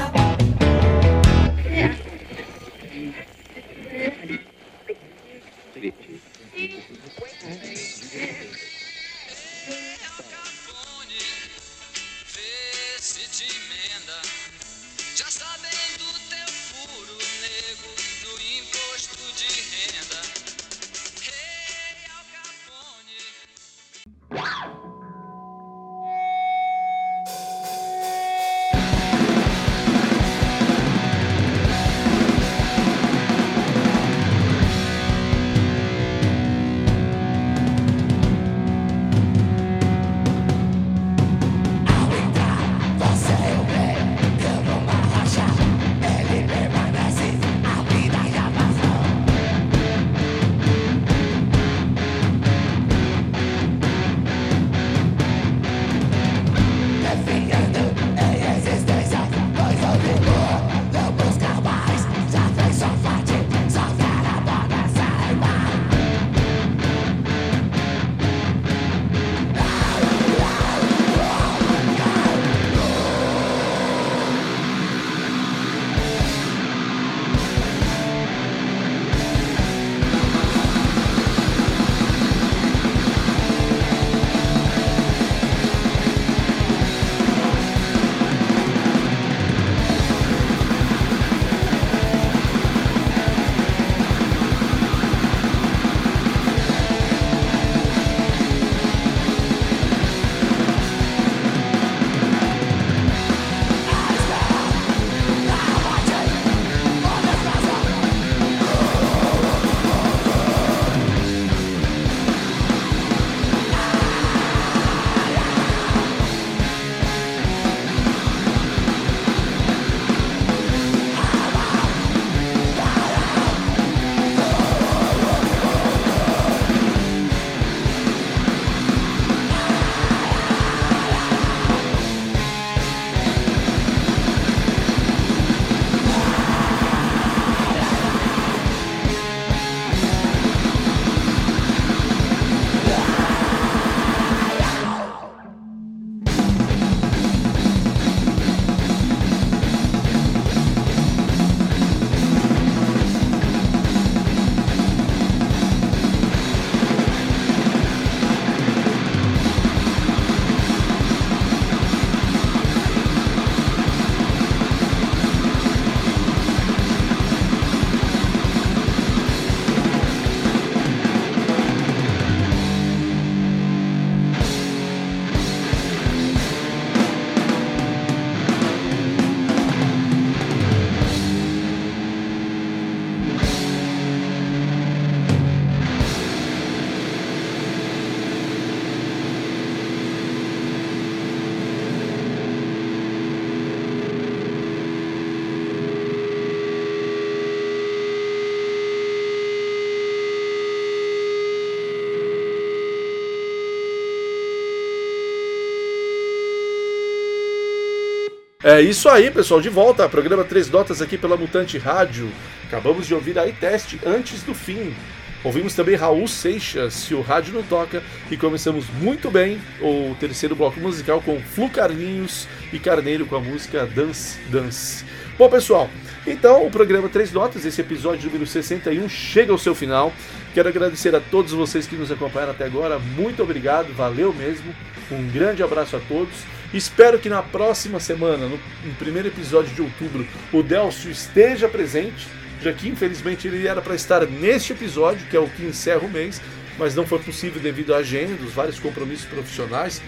É 208.76 208.82
isso 208.82 209.08
aí, 209.08 209.30
pessoal, 209.30 209.58
de 209.58 209.70
volta. 209.70 210.06
Programa 210.06 210.44
Três 210.44 210.68
Notas 210.68 211.00
aqui 211.00 211.16
pela 211.16 211.34
Mutante 211.34 211.78
Rádio. 211.78 212.30
Acabamos 212.66 213.06
de 213.06 213.14
ouvir 213.14 213.38
aí 213.38 213.50
teste 213.50 213.98
antes 214.04 214.42
do 214.42 214.54
fim. 214.54 214.94
Ouvimos 215.42 215.72
também 215.72 215.96
Raul 215.96 216.28
Seixas, 216.28 216.92
Se 216.92 217.14
o 217.14 217.22
Rádio 217.22 217.54
Não 217.54 217.62
Toca, 217.62 218.02
e 218.30 218.36
começamos 218.36 218.84
muito 219.00 219.30
bem 219.30 219.58
o 219.80 220.14
terceiro 220.20 220.54
bloco 220.54 220.78
musical 220.78 221.22
com 221.22 221.40
Flu 221.40 221.70
Carlinhos 221.70 222.46
e 222.70 222.78
Carneiro 222.78 223.24
com 223.24 223.36
a 223.36 223.40
música 223.40 223.86
Dance 223.86 224.38
Dance. 224.50 225.06
Bom, 225.38 225.48
pessoal, 225.48 225.88
então 226.26 226.66
o 226.66 226.70
programa 226.70 227.08
Três 227.08 227.32
Notas, 227.32 227.64
esse 227.64 227.80
episódio 227.80 228.26
número 228.26 228.46
61, 228.46 229.08
chega 229.08 229.52
ao 229.52 229.58
seu 229.58 229.74
final. 229.74 230.12
Quero 230.52 230.68
agradecer 230.68 231.14
a 231.14 231.20
todos 231.20 231.52
vocês 231.52 231.86
que 231.86 231.96
nos 231.96 232.12
acompanharam 232.12 232.52
até 232.52 232.66
agora. 232.66 232.98
Muito 232.98 233.42
obrigado, 233.42 233.90
valeu 233.94 234.34
mesmo. 234.34 234.74
Um 235.10 235.26
grande 235.30 235.62
abraço 235.62 235.96
a 235.96 236.00
todos. 236.00 236.55
Espero 236.76 237.18
que 237.18 237.30
na 237.30 237.42
próxima 237.42 237.98
semana, 237.98 238.46
no, 238.46 238.60
no 238.84 238.94
primeiro 238.98 239.28
episódio 239.28 239.74
de 239.74 239.80
outubro, 239.80 240.26
o 240.52 240.62
Delcio 240.62 241.10
esteja 241.10 241.70
presente, 241.70 242.28
já 242.60 242.70
que 242.70 242.86
infelizmente 242.86 243.48
ele 243.48 243.66
era 243.66 243.80
para 243.80 243.94
estar 243.94 244.26
neste 244.26 244.74
episódio, 244.74 245.26
que 245.26 245.34
é 245.34 245.40
o 245.40 245.48
que 245.48 245.64
encerra 245.64 246.02
o 246.02 246.10
mês, 246.10 246.38
mas 246.78 246.94
não 246.94 247.06
foi 247.06 247.18
possível 247.20 247.62
devido 247.62 247.94
à 247.94 247.98
agenda, 247.98 248.44
os 248.44 248.52
vários 248.52 248.78
compromissos 248.78 249.24
profissionais 249.24 250.02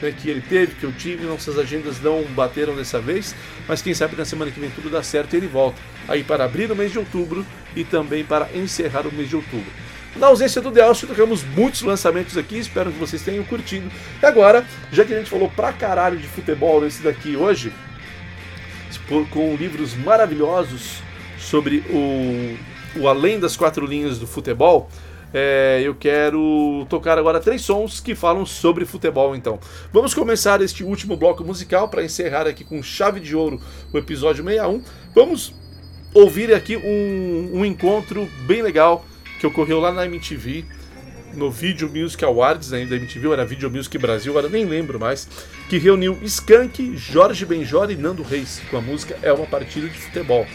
né, 0.00 0.14
que 0.18 0.30
ele 0.30 0.40
teve, 0.40 0.74
que 0.76 0.84
eu 0.84 0.92
tive, 0.92 1.26
nossas 1.26 1.58
agendas 1.58 2.00
não 2.00 2.22
bateram 2.22 2.74
dessa 2.74 2.98
vez, 2.98 3.34
mas 3.68 3.82
quem 3.82 3.92
sabe 3.92 4.16
na 4.16 4.24
semana 4.24 4.50
que 4.50 4.58
vem 4.58 4.70
tudo 4.70 4.88
dá 4.88 5.02
certo 5.02 5.34
e 5.34 5.36
ele 5.36 5.46
volta 5.46 5.78
aí 6.08 6.24
para 6.24 6.46
abrir 6.46 6.72
o 6.72 6.76
mês 6.76 6.90
de 6.90 6.98
outubro 6.98 7.44
e 7.76 7.84
também 7.84 8.24
para 8.24 8.48
encerrar 8.54 9.06
o 9.06 9.12
mês 9.12 9.28
de 9.28 9.36
outubro. 9.36 9.70
Na 10.16 10.28
ausência 10.28 10.62
do 10.62 10.70
Delcio, 10.70 11.08
tocamos 11.08 11.42
muitos 11.42 11.82
lançamentos 11.82 12.36
aqui, 12.36 12.58
espero 12.58 12.92
que 12.92 12.98
vocês 12.98 13.22
tenham 13.22 13.42
curtido. 13.44 13.90
E 14.22 14.26
agora, 14.26 14.64
já 14.92 15.04
que 15.04 15.12
a 15.12 15.18
gente 15.18 15.28
falou 15.28 15.50
pra 15.50 15.72
caralho 15.72 16.16
de 16.16 16.26
futebol 16.28 16.80
nesse 16.80 17.02
daqui 17.02 17.36
hoje, 17.36 17.72
com 19.30 19.54
livros 19.56 19.94
maravilhosos 19.94 21.02
sobre 21.38 21.84
o, 21.90 23.00
o 23.00 23.08
além 23.08 23.40
das 23.40 23.56
quatro 23.56 23.84
linhas 23.84 24.18
do 24.18 24.26
futebol, 24.26 24.88
é, 25.32 25.82
eu 25.84 25.96
quero 25.96 26.86
tocar 26.88 27.18
agora 27.18 27.40
três 27.40 27.62
sons 27.62 27.98
que 27.98 28.14
falam 28.14 28.46
sobre 28.46 28.84
futebol. 28.84 29.34
Então, 29.34 29.58
vamos 29.92 30.14
começar 30.14 30.62
este 30.62 30.84
último 30.84 31.16
bloco 31.16 31.42
musical 31.42 31.88
para 31.88 32.04
encerrar 32.04 32.46
aqui 32.46 32.62
com 32.62 32.80
chave 32.84 33.18
de 33.18 33.34
ouro 33.34 33.60
o 33.92 33.98
episódio 33.98 34.44
61. 34.44 34.80
Vamos 35.12 35.52
ouvir 36.14 36.54
aqui 36.54 36.76
um, 36.76 37.50
um 37.52 37.64
encontro 37.64 38.28
bem 38.46 38.62
legal 38.62 39.04
que 39.44 39.46
ocorreu 39.46 39.78
lá 39.78 39.92
na 39.92 40.06
MTV, 40.06 40.64
no 41.34 41.50
Video 41.50 41.90
Music 41.90 42.24
Awards, 42.24 42.72
ainda 42.72 42.96
MTV, 42.96 43.26
ou 43.26 43.32
era 43.34 43.44
Video 43.44 43.70
Music 43.70 43.98
Brasil, 43.98 44.32
agora 44.32 44.48
nem 44.48 44.64
lembro 44.64 44.98
mais, 44.98 45.28
que 45.68 45.76
reuniu 45.76 46.18
Skank, 46.22 46.96
Jorge 46.96 47.44
Benjor 47.44 47.90
e 47.90 47.96
Nando 47.96 48.22
Reis, 48.22 48.62
com 48.70 48.78
a 48.78 48.80
música 48.80 49.18
É 49.20 49.32
uma 49.32 49.44
Partida 49.44 49.86
de 49.86 49.98
Futebol. 49.98 50.46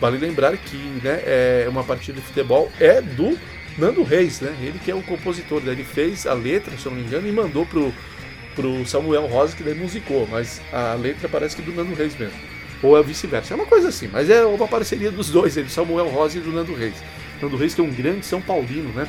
Vale 0.00 0.18
lembrar 0.18 0.56
que 0.56 0.76
né, 0.76 1.22
é 1.24 1.66
uma 1.68 1.82
partida 1.82 2.20
de 2.20 2.26
futebol 2.26 2.70
é 2.78 3.00
do 3.00 3.36
Nando 3.78 4.02
Reis, 4.02 4.40
né? 4.40 4.54
Ele 4.60 4.78
que 4.78 4.90
é 4.90 4.94
o 4.94 5.02
compositor, 5.02 5.62
né? 5.62 5.72
ele 5.72 5.84
fez 5.84 6.26
a 6.26 6.34
letra, 6.34 6.76
se 6.76 6.86
eu 6.86 6.92
não 6.92 7.00
me 7.00 7.06
engano, 7.06 7.26
e 7.26 7.32
mandou 7.32 7.64
pro, 7.64 7.92
pro 8.54 8.86
Samuel 8.86 9.26
Rosa, 9.26 9.56
que 9.56 9.62
daí 9.62 9.74
musicou, 9.74 10.28
mas 10.30 10.60
a 10.70 10.94
letra 10.94 11.28
parece 11.28 11.56
que 11.56 11.62
é 11.62 11.64
do 11.64 11.72
Nando 11.72 11.94
Reis 11.94 12.16
mesmo. 12.16 12.38
Ou 12.82 12.96
é 12.96 13.02
vice-versa, 13.02 13.54
é 13.54 13.56
uma 13.56 13.66
coisa 13.66 13.88
assim, 13.88 14.06
mas 14.12 14.28
é 14.28 14.44
uma 14.44 14.68
parceria 14.68 15.10
dos 15.10 15.30
dois, 15.30 15.54
do 15.54 15.68
Samuel 15.68 16.08
Rosa 16.08 16.36
e 16.36 16.40
do 16.42 16.52
Nando 16.52 16.74
Reis. 16.74 16.94
Nando 17.40 17.56
Reis 17.56 17.74
que 17.74 17.80
é 17.80 17.84
um 17.84 17.92
grande 17.92 18.24
São 18.24 18.40
Paulino, 18.40 18.90
né? 18.90 19.08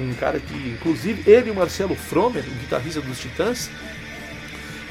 Um 0.00 0.14
cara 0.14 0.38
que, 0.38 0.54
inclusive, 0.54 1.28
ele 1.30 1.48
e 1.48 1.50
o 1.50 1.54
Marcelo 1.54 1.94
Fromer, 1.94 2.44
o 2.44 2.60
guitarrista 2.60 3.00
dos 3.00 3.18
Titãs, 3.18 3.68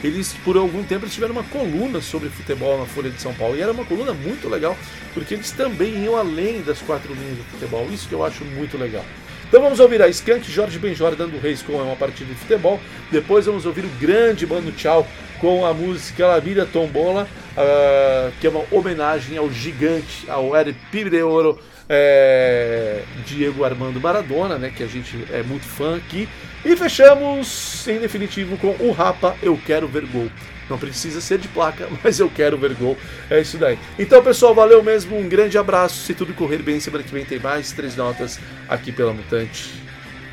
eles 0.03 0.33
por 0.43 0.57
algum 0.57 0.83
tempo 0.83 1.07
tiveram 1.07 1.33
uma 1.33 1.43
coluna 1.43 2.01
sobre 2.01 2.29
futebol 2.29 2.77
na 2.77 2.85
Folha 2.85 3.09
de 3.09 3.19
São 3.19 3.33
Paulo. 3.33 3.55
E 3.55 3.61
era 3.61 3.71
uma 3.71 3.85
coluna 3.85 4.13
muito 4.13 4.47
legal 4.47 4.77
porque 5.13 5.33
eles 5.33 5.51
também 5.51 6.03
iam 6.03 6.15
além 6.15 6.61
das 6.61 6.79
quatro 6.79 7.13
linhas 7.13 7.37
do 7.37 7.43
futebol. 7.45 7.87
Isso 7.91 8.07
que 8.07 8.13
eu 8.13 8.23
acho 8.23 8.43
muito 8.45 8.77
legal. 8.77 9.03
Então 9.47 9.61
vamos 9.61 9.79
ouvir 9.79 10.01
a 10.01 10.09
Skank 10.09 10.51
Jorge 10.51 10.77
Benjor 10.77 11.15
dando 11.15 11.39
Reis 11.39 11.61
com 11.61 11.73
uma 11.73 11.95
partida 11.95 12.31
de 12.31 12.37
futebol. 12.37 12.79
Depois 13.09 13.45
vamos 13.45 13.65
ouvir 13.65 13.85
o 13.85 13.89
grande 13.99 14.45
Mano 14.45 14.71
Tchau 14.73 15.07
com 15.39 15.65
a 15.65 15.73
música 15.73 16.27
La 16.27 16.39
Vida 16.39 16.65
Tombola 16.65 17.27
ah, 17.55 18.29
que 18.39 18.45
é 18.45 18.49
uma 18.49 18.63
homenagem 18.71 19.37
ao 19.37 19.51
gigante 19.51 20.29
ao 20.29 20.55
El 20.55 20.75
Pibe 20.91 21.09
de 21.09 21.23
Ouro 21.23 21.59
é, 21.89 23.03
Diego 23.25 23.63
Armando 23.63 23.99
Maradona, 23.99 24.57
né, 24.57 24.71
que 24.75 24.83
a 24.83 24.87
gente 24.87 25.17
é 25.31 25.43
muito 25.43 25.65
fã 25.65 25.97
aqui. 25.97 26.27
E 26.65 26.75
fechamos, 26.75 27.87
em 27.87 27.99
definitivo, 27.99 28.57
com 28.57 28.75
o 28.79 28.91
Rapa 28.91 29.35
Eu 29.41 29.57
Quero 29.65 29.87
Ver 29.87 30.05
Gol. 30.05 30.29
Não 30.69 30.77
precisa 30.77 31.21
ser 31.21 31.37
de 31.37 31.47
placa, 31.47 31.87
mas 32.03 32.19
eu 32.19 32.29
quero 32.29 32.57
ver 32.57 32.73
gol. 32.75 32.97
É 33.29 33.39
isso 33.39 33.57
daí. 33.57 33.79
Então, 33.97 34.21
pessoal, 34.21 34.53
valeu 34.53 34.83
mesmo. 34.83 35.17
Um 35.17 35.29
grande 35.29 35.57
abraço. 35.57 36.03
Se 36.03 36.13
tudo 36.13 36.33
correr 36.33 36.61
bem, 36.61 36.79
semana 36.79 37.03
que 37.03 37.13
vem 37.13 37.25
tem 37.25 37.39
mais 37.39 37.71
três 37.71 37.95
notas 37.95 38.39
aqui 38.67 38.91
pela 38.91 39.13
Mutante. 39.13 39.73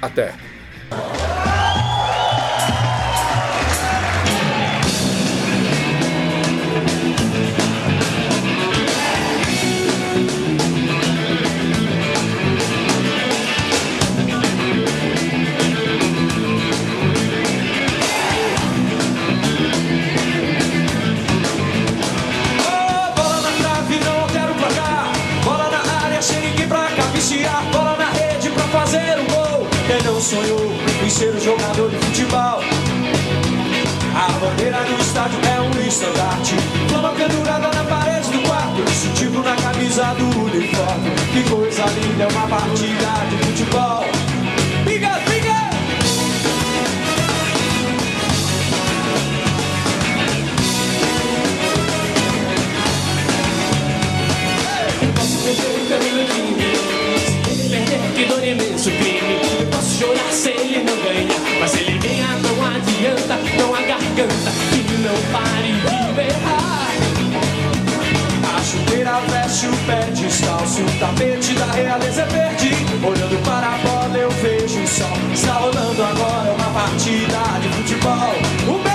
Até. 0.03 0.35
Sonhou 30.35 30.72
em 31.05 31.11
ser 31.11 31.35
um 31.35 31.41
jogador 31.41 31.91
de 31.91 31.97
futebol? 31.97 32.61
A 34.16 34.32
bandeira 34.41 34.78
do 34.85 35.01
estádio 35.01 35.39
é 35.47 35.61
um 35.61 35.87
estandarte. 35.87 36.55
Flama 36.89 37.11
pendurada 37.11 37.68
na 37.68 37.85
parede 37.85 38.30
do 38.30 38.43
quarto. 38.49 38.82
Distintivo 38.85 39.43
na 39.43 39.55
camisa 39.57 40.14
do 40.14 40.26
uniforme. 40.45 41.11
Que 41.32 41.49
coisa 41.49 41.85
linda, 41.87 42.24
é 42.24 42.28
uma 42.28 42.49
partida 42.49 43.11
de 43.30 43.37
futebol. 43.47 44.14
Não 60.95 61.03
ganha 61.03 61.61
Mas 61.61 61.74
ele 61.74 61.99
ganhar, 61.99 62.38
não 62.40 62.66
adianta 62.66 63.36
Não 63.59 63.74
há 63.74 63.80
garganta 63.80 64.51
que 64.70 64.95
não 64.99 65.16
pare 65.32 65.72
de 65.72 66.12
berrar. 66.14 66.74
A 68.57 68.62
chuteira 68.62 69.20
veste 69.28 69.66
o 69.66 69.76
pé 69.86 70.01
descalço 70.12 70.82
O 70.82 70.99
tapete 70.99 71.55
da 71.55 71.66
realeza 71.66 72.22
é 72.22 72.26
verde. 72.26 72.70
Olhando 73.03 73.42
para 73.45 73.66
a 73.66 73.78
bola 73.78 74.16
eu 74.16 74.30
vejo 74.30 74.80
o 74.80 74.86
sol. 74.86 75.18
Está 75.32 75.55
rolando 75.55 76.03
agora 76.03 76.53
uma 76.53 76.70
partida 76.70 77.38
de 77.61 77.68
futebol 77.68 78.93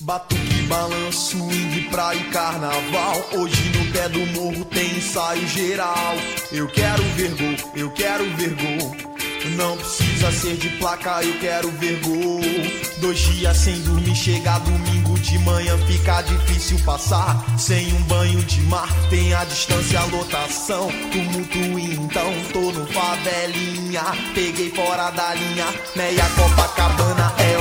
Batuque, 0.00 0.62
balanço, 0.68 1.30
swing, 1.30 1.88
praia 1.90 2.18
e 2.18 2.24
carnaval. 2.30 3.28
Hoje 3.32 3.70
no 3.76 3.92
pé 3.92 4.08
do 4.08 4.24
morro 4.26 4.64
tem 4.66 4.96
ensaio 4.96 5.46
geral. 5.48 6.14
Eu 6.52 6.68
quero 6.68 7.02
vergonha 7.16 7.58
eu 7.74 7.90
quero 7.90 8.24
vergonha. 8.36 9.08
Não 9.56 9.76
precisa 9.76 10.32
ser 10.32 10.56
de 10.56 10.68
placa, 10.78 11.22
eu 11.22 11.38
quero 11.40 11.70
vergonha. 11.72 12.88
Dois 13.00 13.18
dias 13.18 13.56
sem 13.56 13.80
dormir, 13.82 14.14
chega 14.14 14.58
domingo 14.58 15.18
de 15.18 15.38
manhã, 15.38 15.76
fica 15.86 16.22
difícil 16.22 16.78
passar. 16.84 17.44
Sem 17.58 17.92
um 17.94 18.02
banho 18.02 18.42
de 18.42 18.60
mar, 18.62 18.88
tem 19.08 19.32
a 19.34 19.44
distância, 19.44 20.00
a 20.00 20.04
lotação. 20.06 20.90
Tumulto 21.12 21.78
então, 21.78 22.32
tô 22.52 22.72
no 22.72 22.86
favelinha. 22.86 24.02
Peguei 24.34 24.70
fora 24.70 25.10
da 25.10 25.34
linha, 25.34 25.66
meia 25.96 26.28
Copacabana 26.30 27.32
é 27.38 27.57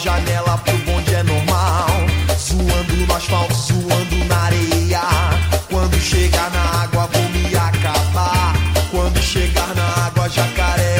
janela 0.00 0.56
pro 0.58 0.76
bonde 0.78 1.14
é 1.14 1.22
normal. 1.22 1.88
Zoando 2.38 2.96
no 2.96 3.14
asfalto, 3.14 3.54
zoando 3.54 4.24
na 4.26 4.36
areia. 4.44 5.02
Quando 5.70 6.00
chegar 6.00 6.50
na 6.50 6.82
água, 6.82 7.08
vou 7.12 7.28
me 7.28 7.54
acabar. 7.54 8.54
Quando 8.90 9.20
chegar 9.20 9.74
na 9.74 10.06
água, 10.06 10.28
jacaré. 10.28 10.99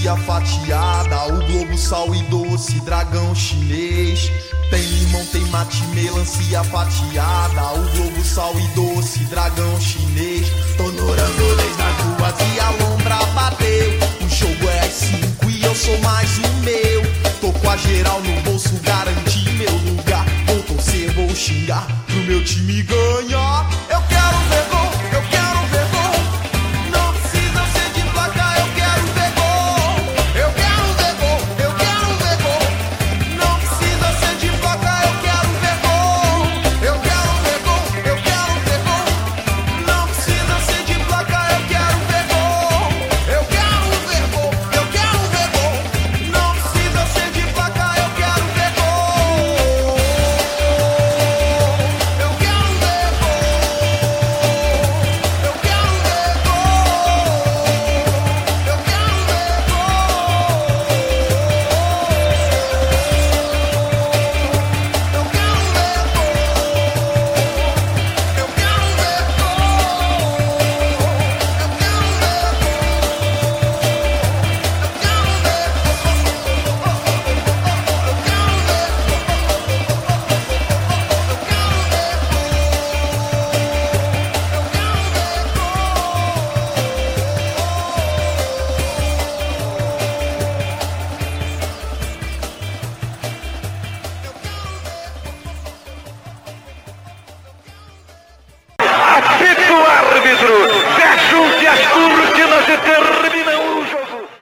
cuia 0.00 0.16
fatiada, 0.16 1.26
o 1.26 1.46
globo 1.46 1.76
sal 1.76 2.14
e 2.14 2.22
doce, 2.24 2.80
dragão 2.80 3.34
chinês. 3.34 4.30
Tem 4.70 4.82
limão, 4.82 5.24
tem 5.26 5.42
mate, 5.46 5.82
melancia 5.88 6.62
fatiada, 6.64 7.72
o 7.74 7.96
globo 7.96 8.24
sal 8.24 8.54
e 8.58 8.66
doce, 8.68 9.18
dragão 9.24 9.80
chinês. 9.80 10.46
Tonorando 10.76 11.54
leis 11.56 11.76
nas 11.76 11.96
ruas 12.00 12.34
e 12.54 12.60
a 12.60 12.70
lombra 12.70 13.26
bateu. 13.34 13.98
O 14.24 14.28
jogo 14.28 14.68
é 14.70 14.80
às 14.80 14.92
cinco 14.92 15.50
e 15.50 15.62
eu 15.62 15.74
sou 15.74 15.98
mais 15.98 16.38
o 16.38 16.48
meu. 16.64 17.02
Tô 17.40 17.52
com 17.52 17.70
a 17.70 17.76
geral 17.76 18.20
no 18.22 18.40
bolso, 18.42 18.74
garanti 18.82 19.50
meu 19.50 19.72
lugar. 19.72 20.24
Vou 20.46 20.62
torcer, 20.62 21.12
vou 21.12 21.34
xingar 21.34 21.86
pro 22.06 22.16
meu 22.22 22.42
time 22.44 22.82
ganhar. 22.82 23.68
Eu 23.90 24.00
quero 24.08 24.38
ver. 24.48 24.59